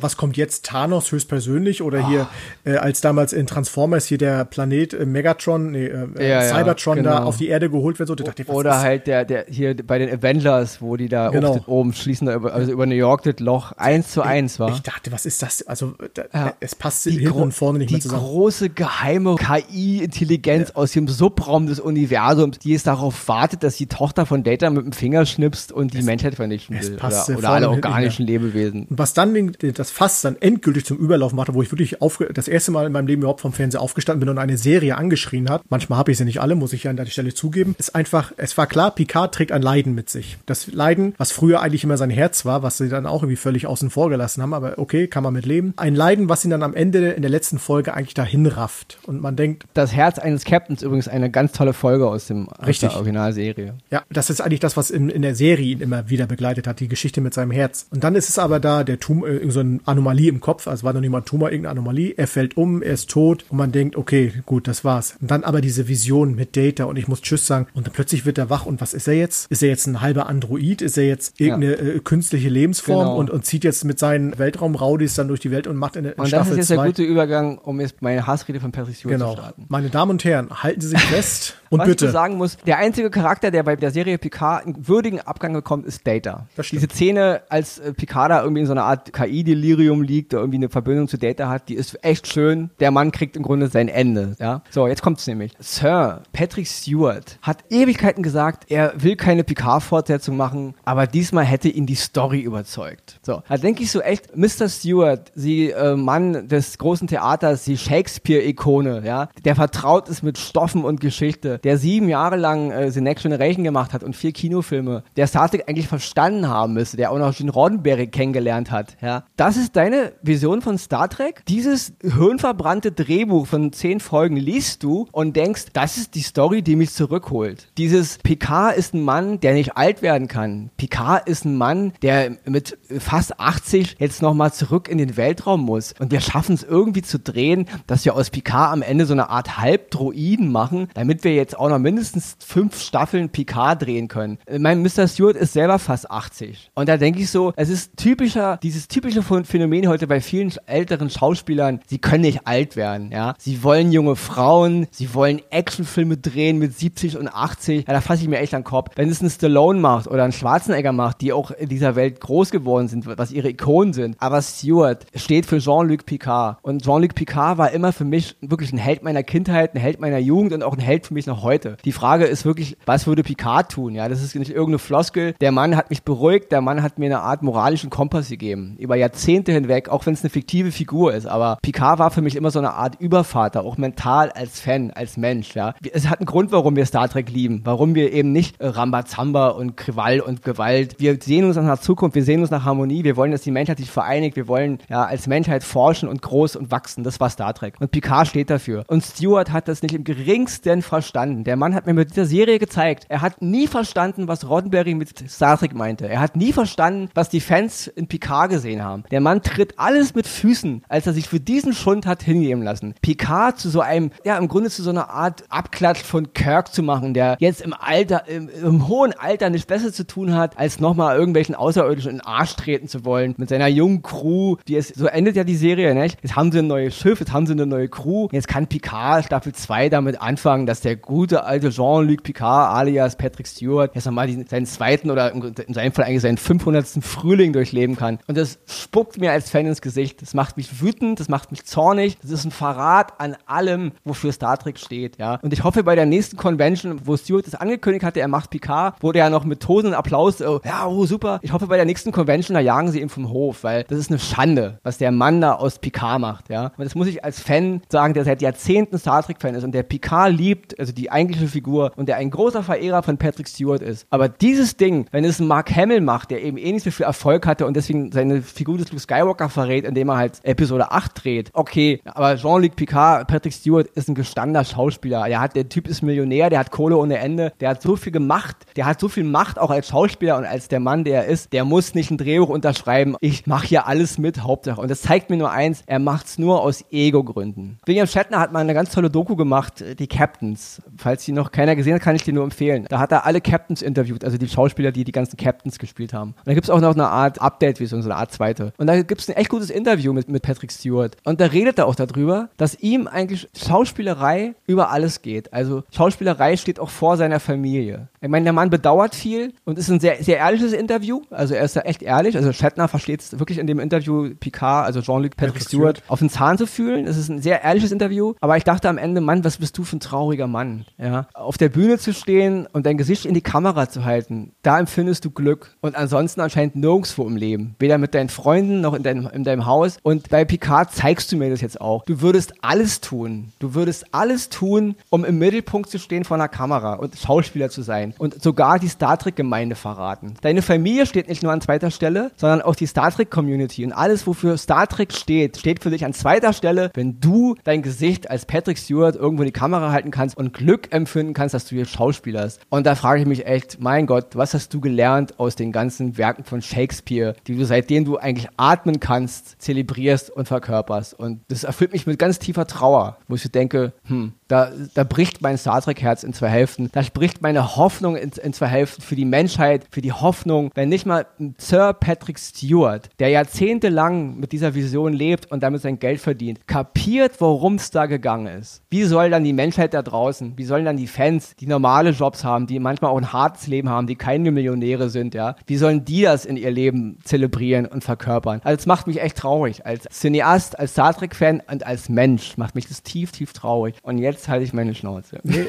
[0.00, 0.66] was kommt jetzt?
[0.66, 2.08] Thanos höchstpersönlich oder oh.
[2.08, 2.28] hier,
[2.64, 7.10] äh, als damals in Transformers hier der Planet äh, Megatron, nee, äh, Cybertron genau.
[7.10, 9.76] da auf die Erde geholt wird, so, dachte ich, was Oder halt der, der hier
[9.76, 11.60] bei den Avengers, wo die da genau.
[11.66, 14.70] oben schließen, also über New York das Loch eins zu eins war.
[14.70, 15.62] Ich dachte, was ist das?
[15.66, 15.94] Also
[16.32, 16.54] ja.
[16.60, 18.22] es passt die hinten und vorne nicht mehr zusammen.
[18.22, 20.76] Die große geheime KI-Intelligenz ja.
[20.76, 24.84] aus dem Subraum des Universums, die es darauf wartet, dass die Tochter von Data mit
[24.84, 26.96] dem Finger schnipst und die es, Menschheit vernichten will.
[26.96, 28.86] Oder, oder alle organischen Lebewesen.
[28.86, 32.48] Und was dann das Fass dann endgültig zum Überlaufen machte, wo ich wirklich aufge das
[32.48, 35.62] erste Mal in meinem Leben überhaupt vom Fernseher aufgestanden bin und eine Serie angeschrien hat,
[35.68, 38.32] manchmal habe ich sie nicht alle, muss ich ja an der Stelle zugeben, ist einfach,
[38.36, 40.38] es war klar, Picard trägt ein Leiden mit sich.
[40.46, 43.66] Das Leiden, was früher eigentlich immer sein Herz war, was sie dann auch irgendwie völlig
[43.66, 45.74] außen vor gelassen haben, aber okay, kann man mit leben.
[45.76, 48.98] Ein Leiden, was ihn dann am Ende in der letzten Folge eigentlich dahin rafft.
[49.06, 49.64] Und man denkt.
[49.74, 53.74] Das Herz eines Captains übrigens eine ganz tolle Folge aus, dem, aus der Originalserie.
[53.90, 56.80] Ja, das ist eigentlich das, was in, in der Serie ihn immer wieder begleitet hat,
[56.80, 57.86] die Geschichte mit seinem Herz.
[57.90, 60.84] Und dann ist es aber da, der Tumor, äh, so eine Anomalie im Kopf, also
[60.84, 63.58] war noch nicht mal ein Tumor, irgendeine Anomalie, er fällt um, er ist tot und
[63.58, 65.16] man denkt, okay, gut, das war's.
[65.20, 68.26] Und dann aber diese Vision mit Data und ich muss Tschüss sagen und dann plötzlich
[68.26, 69.50] wird er wach und was ist er jetzt?
[69.50, 70.82] Ist er jetzt ein halber Android?
[70.82, 71.94] Ist er jetzt irgendeine ja.
[71.94, 73.16] äh, künstliche Lebensform genau.
[73.16, 76.12] und, und zieht jetzt mit seinen Weltraumraudis dann durch die Welt und macht in, in
[76.14, 79.18] und Staffel das ist jetzt der gute Übergang, um jetzt meine Hassrede von Patrick Stewart
[79.18, 79.34] genau.
[79.34, 79.66] zu starten.
[79.68, 82.04] Meine Damen und Herren, halten Sie sich fest und Was bitte.
[82.04, 85.52] Was ich sagen muss, der einzige Charakter, der bei der Serie Picard einen würdigen Abgang
[85.52, 86.46] bekommt, ist Data.
[86.70, 90.58] Diese Szene, als äh, Picard da irgendwie in so einer Art KI-Delirium liegt, oder irgendwie
[90.58, 92.70] eine Verbindung zu Data hat, die ist echt schön.
[92.80, 94.36] Der Mann kriegt im Grunde sein Ende.
[94.38, 94.62] Ja?
[94.70, 95.52] So, jetzt kommt's nämlich.
[95.58, 101.86] Sir Patrick Stewart hat Ewigkeiten gesagt, er will keine Picard-Fortsetzung machen, aber diesmal hätte ihn
[101.86, 103.20] die Story überzeugt.
[103.22, 104.68] So, da denke ich so echt, Mr.
[104.68, 110.84] Stewart, Sie äh, Mann des großen Theaters, die Shakespeare-Ikone, ja, der vertraut ist mit Stoffen
[110.84, 115.04] und Geschichte, der sieben Jahre lang äh, The Next Generation gemacht hat und vier Kinofilme,
[115.16, 119.24] der Star Trek eigentlich verstanden haben müsste, der auch noch Gene Roddenberry kennengelernt hat, ja.
[119.36, 121.42] Das ist deine Vision von Star Trek?
[121.48, 126.76] Dieses hirnverbrannte Drehbuch von zehn Folgen liest du und denkst, das ist die Story, die
[126.76, 127.68] mich zurückholt.
[127.78, 130.70] Dieses Picard ist ein Mann, der nicht alt werden kann.
[130.76, 135.94] Picard ist ein Mann, der mit fast 80 jetzt nochmal zurück in den Weltraum muss.
[135.98, 139.30] Und wir schaffen es irgendwie zu drehen, dass wir aus Picard am Ende so eine
[139.30, 144.38] Art Halbdroiden machen, damit wir jetzt auch noch mindestens fünf Staffeln Picard drehen können.
[144.58, 145.08] Mein Mr.
[145.08, 146.70] Stewart ist selber fast 80.
[146.74, 151.10] Und da denke ich so, es ist typischer, dieses typische Phänomen heute bei vielen älteren
[151.10, 153.34] Schauspielern, sie können nicht alt werden, ja.
[153.38, 157.86] Sie wollen junge Frauen, sie wollen Actionfilme drehen mit 70 und 80.
[157.86, 158.90] Ja, da fasse ich mir echt an den Kopf.
[158.96, 162.50] Wenn es ein Stallone macht oder ein Schwarzenegger macht, die auch in dieser Welt groß
[162.50, 164.16] geworden sind, was ihre Ikonen sind.
[164.18, 166.58] Aber Stewart steht für Jean-Luc Picard.
[166.62, 170.18] Und Jean-Luc Picard war immer für mich wirklich ein Held meiner Kindheit, ein Held meiner
[170.18, 171.76] Jugend und auch ein Held für mich noch heute.
[171.84, 173.94] Die Frage ist wirklich, was würde Picard tun?
[173.94, 175.34] Ja, das ist nicht irgendeine Floskel.
[175.40, 178.76] Der Mann hat mich beruhigt, der Mann hat mir eine Art moralischen Kompass gegeben.
[178.78, 181.26] Über Jahrzehnte hinweg, auch wenn es eine fiktive Figur ist.
[181.26, 185.16] Aber Picard war für mich immer so eine Art Übervater, auch mental als Fan, als
[185.16, 185.54] Mensch.
[185.54, 189.48] Ja, es hat einen Grund, warum wir Star Trek lieben, warum wir eben nicht Rambazamba
[189.48, 190.96] und Krawall und Gewalt.
[190.98, 193.78] Wir sehen uns nach Zukunft, wir sehen uns nach Harmonie, wir wollen, dass die Menschheit
[193.78, 197.02] sich vereinigt, wir wollen ja als Menschheit forschen und groß und wachsen.
[197.02, 197.74] Das war Star Trek.
[197.80, 198.84] Und Picard steht dafür.
[198.86, 201.42] Und Stewart hat das nicht im geringsten verstanden.
[201.42, 205.28] Der Mann hat mir mit dieser Serie gezeigt, er hat nie verstanden, was Roddenberry mit
[205.28, 206.08] Star Trek meinte.
[206.08, 209.02] Er hat nie verstanden, was die Fans in Picard gesehen haben.
[209.10, 212.94] Der Mann tritt alles mit Füßen, als er sich für diesen Schund hat hingeben lassen.
[213.02, 216.84] Picard zu so einem, ja, im Grunde zu so einer Art Abklatsch von Kirk zu
[216.84, 220.78] machen, der jetzt im Alter, im, im hohen Alter nichts besser zu tun hat, als
[220.78, 224.88] nochmal irgendwelchen Außerirdischen in den Arsch treten zu wollen mit seiner jungen Crew, die es,
[224.88, 226.18] so endet ja die Serie, nicht?
[226.22, 229.24] Jetzt haben sie ein neues Schiff, jetzt haben sie eine neue Crew, jetzt kann Picard
[229.24, 234.28] Staffel 2 damit anfangen, dass der gute alte Jean-Luc Picard alias Patrick Stewart jetzt nochmal
[234.46, 237.02] seinen zweiten oder in seinem Fall eigentlich seinen 500.
[237.02, 238.18] Frühling durchleben kann.
[238.26, 240.20] Und das spuckt mir als Fan ins Gesicht.
[240.20, 242.18] Das macht mich wütend, das macht mich zornig.
[242.20, 245.38] Das ist ein Verrat an allem, wofür Star Trek steht, ja.
[245.40, 249.02] Und ich hoffe bei der nächsten Convention, wo Stewart das angekündigt hatte, er macht Picard,
[249.02, 251.38] wurde ja noch mit tosenden Applaus, oh, ja, oh, super.
[251.40, 254.10] Ich hoffe bei der nächsten Convention, da jagen sie ihn vom Hof, weil das ist
[254.10, 256.72] eine Schande, was der Mann da aus Picard macht, ja.
[256.76, 259.82] Und das muss ich als Fan sagen, der seit Jahrzehnten Star Trek-Fan ist und der
[259.82, 264.06] Picard liebt, also die eigentliche Figur und der ein großer Verehrer von Patrick Stewart ist.
[264.10, 267.46] Aber dieses Ding, wenn es Mark Hamill macht, der eben eh nicht so viel Erfolg
[267.46, 271.50] hatte und deswegen seine Figur des Luke Skywalker verrät, indem er halt Episode 8 dreht,
[271.52, 275.24] okay, aber Jean-Luc Picard, Patrick Stewart ist ein gestandener Schauspieler.
[275.26, 278.12] Der, hat, der Typ ist Millionär, der hat Kohle ohne Ende, der hat so viel
[278.12, 281.26] gemacht, der hat so viel Macht auch als Schauspieler und als der Mann, der er
[281.26, 283.16] ist, der muss nicht ein Drehbuch unterschreiben.
[283.20, 284.80] Ich mache hier alles mit, Hauptsache.
[284.80, 287.78] Und das zeigt mir nur eins, er macht's nur aus Ego-Gründen.
[287.84, 290.80] William Shatner hat mal eine ganz tolle Doku gemacht, die Captains.
[290.96, 292.86] Falls die noch keiner gesehen hat, kann ich dir nur empfehlen.
[292.88, 296.30] Da hat er alle Captains interviewt, also die Schauspieler, die die ganzen Captains gespielt haben.
[296.30, 298.72] Und da gibt's auch noch eine Art Update, wie so eine Art zweite.
[298.78, 301.16] Und da gibt's ein echt gutes Interview mit, mit Patrick Stewart.
[301.24, 305.52] Und da redet er auch darüber, dass ihm eigentlich Schauspielerei über alles geht.
[305.52, 308.08] Also Schauspielerei steht auch vor seiner Familie.
[308.24, 311.20] Ich meine, der Mann bedauert viel und ist ein sehr, sehr ehrliches Interview.
[311.28, 312.38] Also er ist da echt ehrlich.
[312.38, 316.30] Also Shatner versteht es wirklich in dem Interview Picard, also Jean-Luc Patrick Stewart, auf den
[316.30, 317.06] Zahn zu fühlen.
[317.06, 318.32] Es ist ein sehr ehrliches Interview.
[318.40, 320.86] Aber ich dachte am Ende, Mann, was bist du für ein trauriger Mann?
[320.96, 324.78] Ja, auf der Bühne zu stehen und dein Gesicht in die Kamera zu halten, da
[324.78, 325.76] empfindest du Glück.
[325.82, 327.76] Und ansonsten anscheinend nirgendwo im Leben.
[327.78, 329.98] Weder mit deinen Freunden noch in deinem, in deinem Haus.
[330.02, 332.06] Und bei Picard zeigst du mir das jetzt auch.
[332.06, 333.52] Du würdest alles tun.
[333.58, 337.82] Du würdest alles tun, um im Mittelpunkt zu stehen vor einer Kamera und Schauspieler zu
[337.82, 338.13] sein.
[338.18, 340.34] Und sogar die Star Trek-Gemeinde verraten.
[340.42, 343.84] Deine Familie steht nicht nur an zweiter Stelle, sondern auch die Star Trek-Community.
[343.84, 347.82] Und alles, wofür Star Trek steht, steht für dich an zweiter Stelle, wenn du dein
[347.82, 351.66] Gesicht als Patrick Stewart irgendwo in die Kamera halten kannst und Glück empfinden kannst, dass
[351.66, 352.60] du hier Schauspieler hast.
[352.68, 356.18] Und da frage ich mich echt, mein Gott, was hast du gelernt aus den ganzen
[356.18, 361.14] Werken von Shakespeare, die du seitdem du eigentlich atmen kannst, zelebrierst und verkörperst?
[361.14, 365.42] Und das erfüllt mich mit ganz tiefer Trauer, wo ich denke, hm, da, da bricht
[365.42, 366.90] mein Star Trek-Herz in zwei Hälften.
[366.92, 370.90] Da spricht meine Hoffnung in, in zwei Hälften für die Menschheit, für die Hoffnung, wenn
[370.90, 371.26] nicht mal
[371.58, 377.40] Sir Patrick Stewart, der jahrzehntelang mit dieser Vision lebt und damit sein Geld verdient, kapiert,
[377.40, 378.82] worum es da gegangen ist.
[378.90, 382.44] Wie soll dann die Menschheit da draußen, wie sollen dann die Fans, die normale Jobs
[382.44, 386.04] haben, die manchmal auch ein hartes Leben haben, die keine Millionäre sind, ja, wie sollen
[386.04, 388.60] die das in ihr Leben zelebrieren und verkörpern?
[388.64, 389.86] Also es macht mich echt traurig.
[389.86, 393.96] Als Cineast, als Star Trek-Fan und als Mensch macht mich das tief, tief traurig.
[394.02, 395.40] Und jetzt halte ich meine Schnauze.
[395.42, 395.66] Nee,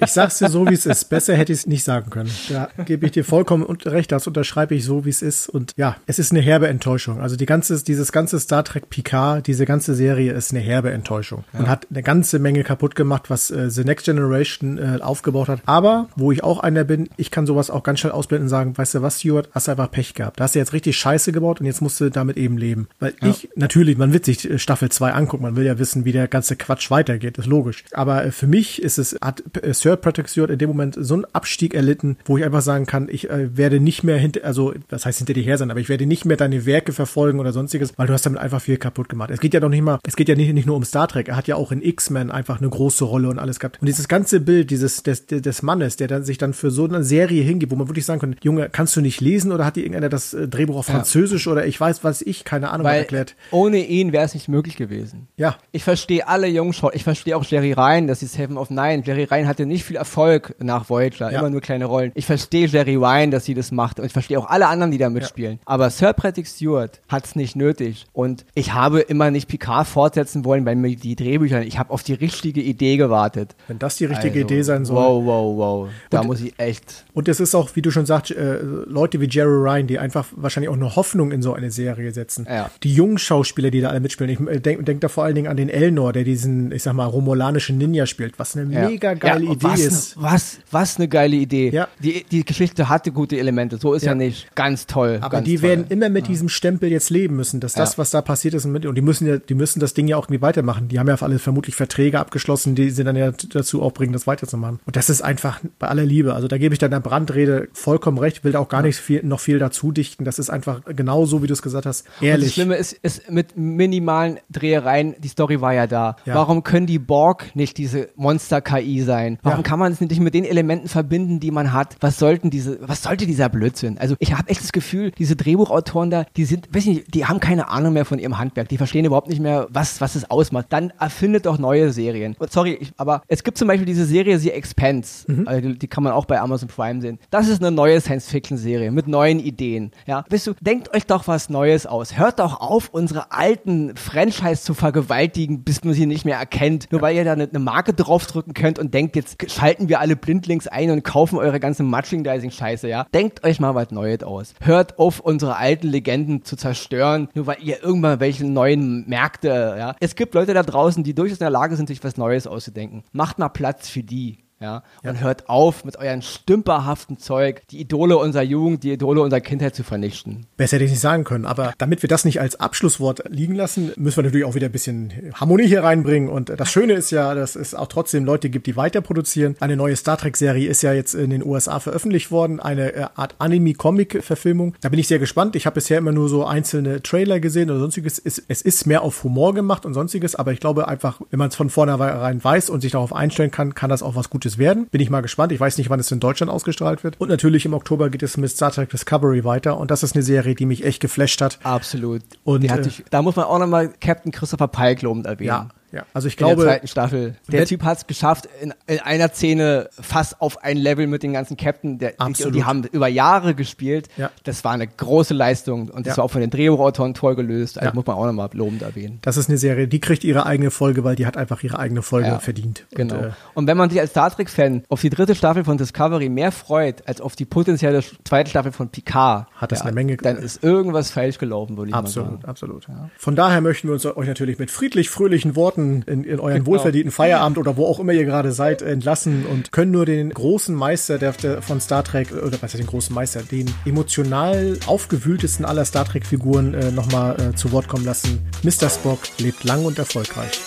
[0.00, 1.04] ich sag's dir so, wie es ist.
[1.06, 2.30] Besser hätte ich es nicht sagen können.
[2.48, 4.10] Da gebe ich dir vollkommen recht.
[4.10, 5.48] Das unterschreibe ich so, wie es ist.
[5.48, 7.20] Und ja, es ist eine herbe Enttäuschung.
[7.20, 11.44] Also die ganze, dieses ganze Star Trek Picard, diese ganze Serie ist eine herbe Enttäuschung.
[11.52, 11.60] Ja.
[11.60, 15.60] Und hat eine ganze Menge kaputt gemacht, was äh, The Next Generation äh, aufgebaut hat.
[15.66, 18.76] Aber, wo ich auch einer bin, ich kann sowas auch ganz schnell ausblenden und sagen,
[18.76, 20.40] weißt du was, Stuart, hast du einfach Pech gehabt.
[20.40, 22.88] Da hast du jetzt richtig Scheiße gebaut und jetzt musst du damit eben leben.
[22.98, 23.28] Weil ja.
[23.28, 26.28] ich, natürlich, man wird sich äh, Staffel 2 angucken, man will ja wissen, wie der
[26.28, 27.84] ganze Quatsch weitergeht, ist logisch.
[27.92, 31.14] Aber äh, für mich ist es, hat äh, Sir Patrick Stewart in dem Moment so
[31.14, 34.74] einen Abstieg erlitten, wo ich einfach sagen kann, ich äh, werde nicht mehr hinter, also
[34.88, 37.52] das heißt hinter dir her sein, aber ich werde nicht mehr deine Werke verfolgen oder
[37.52, 39.30] sonstiges, weil du hast damit einfach viel kaputt gemacht.
[39.30, 41.28] Es geht ja doch nicht mal, es geht ja nicht, nicht nur um Star Trek,
[41.28, 43.78] er hat ja auch in X-Men einfach eine große Rolle und alles gehabt.
[43.80, 47.02] Und dieses ganze Bild dieses des, des Mannes, der dann sich dann für so eine
[47.02, 49.80] Serie hingibt, wo man wirklich sagen kann, Junge, kannst du nicht lesen oder hat dir
[49.80, 51.52] irgendeiner das äh, Drehbuch auf Französisch ja.
[51.52, 53.36] oder ich weiß, was ich, keine Ahnung, weil erklärt.
[53.50, 55.28] Ohne ihn wäre es nicht möglich gewesen.
[55.38, 55.56] Ja.
[55.72, 59.24] Ich verstehe alle jungen ich verstehe auch Jerry Ryan, dass sie Seven of Nine, Jerry
[59.24, 61.37] Ryan hatte nicht viel Erfolg nach Voyager, ja.
[61.38, 62.12] Immer nur kleine Rollen.
[62.14, 64.98] Ich verstehe Jerry Ryan, dass sie das macht und ich verstehe auch alle anderen, die
[64.98, 65.54] da mitspielen.
[65.54, 65.58] Ja.
[65.66, 70.44] Aber Sir Patrick Stewart hat es nicht nötig und ich habe immer nicht Picard fortsetzen
[70.44, 73.54] wollen, weil mir die Drehbücher, ich habe auf die richtige Idee gewartet.
[73.66, 74.96] Wenn das die richtige also, Idee sein soll.
[74.96, 75.88] Wow, wow, wow.
[76.10, 77.04] Da und, muss ich echt.
[77.14, 80.26] Und es ist auch, wie du schon sagst, äh, Leute wie Jerry Ryan, die einfach
[80.32, 82.46] wahrscheinlich auch eine Hoffnung in so eine Serie setzen.
[82.48, 82.70] Ja.
[82.82, 84.30] Die jungen Schauspieler, die da alle mitspielen.
[84.30, 86.94] Ich äh, denke denk da vor allen Dingen an den Elnor, der diesen, ich sag
[86.94, 90.16] mal, romulanischen Ninja spielt, was eine mega geile Idee was ist.
[90.16, 91.70] Ne, was, was eine geile geile Idee.
[91.70, 91.88] Ja.
[92.02, 94.54] Die, die Geschichte hatte gute Elemente, so ist ja, ja nicht.
[94.54, 95.18] Ganz toll.
[95.20, 95.62] Aber ganz die toll.
[95.62, 98.94] werden immer mit diesem Stempel jetzt leben müssen, dass das, was da passiert ist, und
[98.94, 100.88] die müssen ja, die müssen das Ding ja auch irgendwie weitermachen.
[100.88, 104.12] Die haben ja auf alle vermutlich Verträge abgeschlossen, die sie dann ja dazu auch bringen,
[104.12, 104.80] das weiterzumachen.
[104.84, 106.34] Und das ist einfach bei aller Liebe.
[106.34, 109.24] Also da gebe ich dann der Brandrede vollkommen recht, will da auch gar nicht viel,
[109.24, 110.24] noch viel dazu dichten.
[110.24, 112.34] Das ist einfach genau so, wie du es gesagt hast, ehrlich.
[112.34, 116.16] Und das Schlimme ist, ist mit minimalen Drehereien, die Story war ja da.
[116.24, 119.38] Warum können die Borg nicht diese Monster-KI sein?
[119.42, 121.96] Warum kann man es nicht mit den Elementen verbinden, die man hat?
[122.00, 123.98] Was sollten diese, was sollte dieser Blödsinn?
[123.98, 127.40] Also ich habe echt das Gefühl, diese Drehbuchautoren da, die sind, weiß nicht, die haben
[127.40, 128.68] keine Ahnung mehr von ihrem Handwerk.
[128.68, 130.66] Die verstehen überhaupt nicht mehr, was, was es ausmacht.
[130.70, 132.36] Dann erfindet doch neue Serien.
[132.50, 135.30] Sorry, ich, aber es gibt zum Beispiel diese Serie The Expanse.
[135.30, 135.48] Mhm.
[135.48, 137.18] Also die, die, kann man auch bei Amazon Prime sehen.
[137.30, 139.92] Das ist eine neue Science-Fiction-Serie mit neuen Ideen.
[140.06, 142.16] Ja, weißt du, denkt euch doch was Neues aus.
[142.16, 146.90] Hört doch auf, unsere alten Franchise zu vergewaltigen, bis man sie nicht mehr erkennt.
[146.90, 150.16] Nur weil ihr da eine, eine Marke draufdrücken könnt und denkt, jetzt schalten wir alle
[150.16, 153.06] blindlings ein und kaufen eure ganze Merchandising-Scheiße, ja.
[153.14, 154.54] Denkt euch mal was Neues aus.
[154.60, 159.48] Hört auf, unsere alten Legenden zu zerstören, nur weil ihr irgendwann welche neuen Märkte,
[159.78, 159.96] ja.
[160.00, 163.04] Es gibt Leute da draußen, die durchaus in der Lage sind, sich was Neues auszudenken.
[163.12, 164.38] Macht mal Platz für die.
[164.60, 165.20] Ja, und ja.
[165.20, 169.84] hört auf mit euren stümperhaften Zeug, die Idole unserer Jugend, die Idole unserer Kindheit zu
[169.84, 170.46] vernichten.
[170.56, 173.92] Besser hätte ich nicht sagen können, aber damit wir das nicht als Abschlusswort liegen lassen,
[173.96, 176.28] müssen wir natürlich auch wieder ein bisschen Harmonie hier reinbringen.
[176.28, 179.54] Und das Schöne ist ja, dass es auch trotzdem Leute gibt, die weiter produzieren.
[179.60, 183.36] Eine neue Star Trek-Serie ist ja jetzt in den USA veröffentlicht worden, eine äh, Art
[183.38, 184.74] Anime-Comic-Verfilmung.
[184.80, 185.54] Da bin ich sehr gespannt.
[185.54, 188.18] Ich habe bisher immer nur so einzelne Trailer gesehen oder sonstiges.
[188.18, 191.56] Es ist mehr auf Humor gemacht und sonstiges, aber ich glaube einfach, wenn man es
[191.56, 194.86] von vornherein weiß und sich darauf einstellen kann, kann das auch was Gutes Gutes werden.
[194.86, 195.52] Bin ich mal gespannt.
[195.52, 197.20] Ich weiß nicht, wann es in Deutschland ausgestrahlt wird.
[197.20, 199.78] Und natürlich im Oktober geht es mit Star Trek Discovery weiter.
[199.78, 201.58] Und das ist eine Serie, die mich echt geflasht hat.
[201.62, 202.22] Absolut.
[202.44, 205.48] Und äh, sich, da muss man auch nochmal Captain Christopher Pike lobend erwähnen.
[205.48, 206.52] Ja, ja, also ich glaube.
[206.52, 207.36] In der zweiten Staffel.
[207.48, 211.32] Der Typ hat es geschafft, in, in, einer Szene fast auf ein Level mit den
[211.32, 211.98] ganzen Captain.
[211.98, 212.54] Der, Absolut.
[212.54, 214.08] Die, die haben über Jahre gespielt.
[214.16, 214.30] Ja.
[214.44, 216.18] Das war eine große Leistung und das ja.
[216.18, 217.78] war auch von den Drehbuchautoren toll gelöst.
[217.78, 217.94] Also ja.
[217.94, 219.18] muss man auch nochmal lobend erwähnen.
[219.22, 222.02] Das ist eine Serie, die kriegt ihre eigene Folge, weil die hat einfach ihre eigene
[222.02, 222.38] Folge ja.
[222.38, 222.84] verdient.
[222.90, 223.14] Genau.
[223.14, 226.28] Und, äh, und wenn man sich als Star Trek-Fan auf die dritte Staffel von Discovery
[226.28, 230.16] mehr freut, als auf die potenzielle zweite Staffel von Picard, hat das eine Menge.
[230.18, 232.44] Dann ist irgendwas falsch gelaufen, würde ich absolut, mal sagen.
[232.44, 233.10] Absolut, absolut.
[233.16, 236.66] Von daher möchten wir uns euch natürlich mit friedlich fröhlichen Worten in, in euren genau.
[236.66, 240.74] wohlverdienten Feierabend oder wo auch immer ihr gerade seid entlassen und können nur den großen
[240.74, 245.64] Meister der, der von Star Trek, oder was heißt den großen Meister, den emotional aufgewühltesten
[245.64, 248.40] aller Star Trek-Figuren äh, nochmal äh, zu Wort kommen lassen.
[248.62, 248.90] Mr.
[248.90, 250.60] Spock lebt lang und erfolgreich.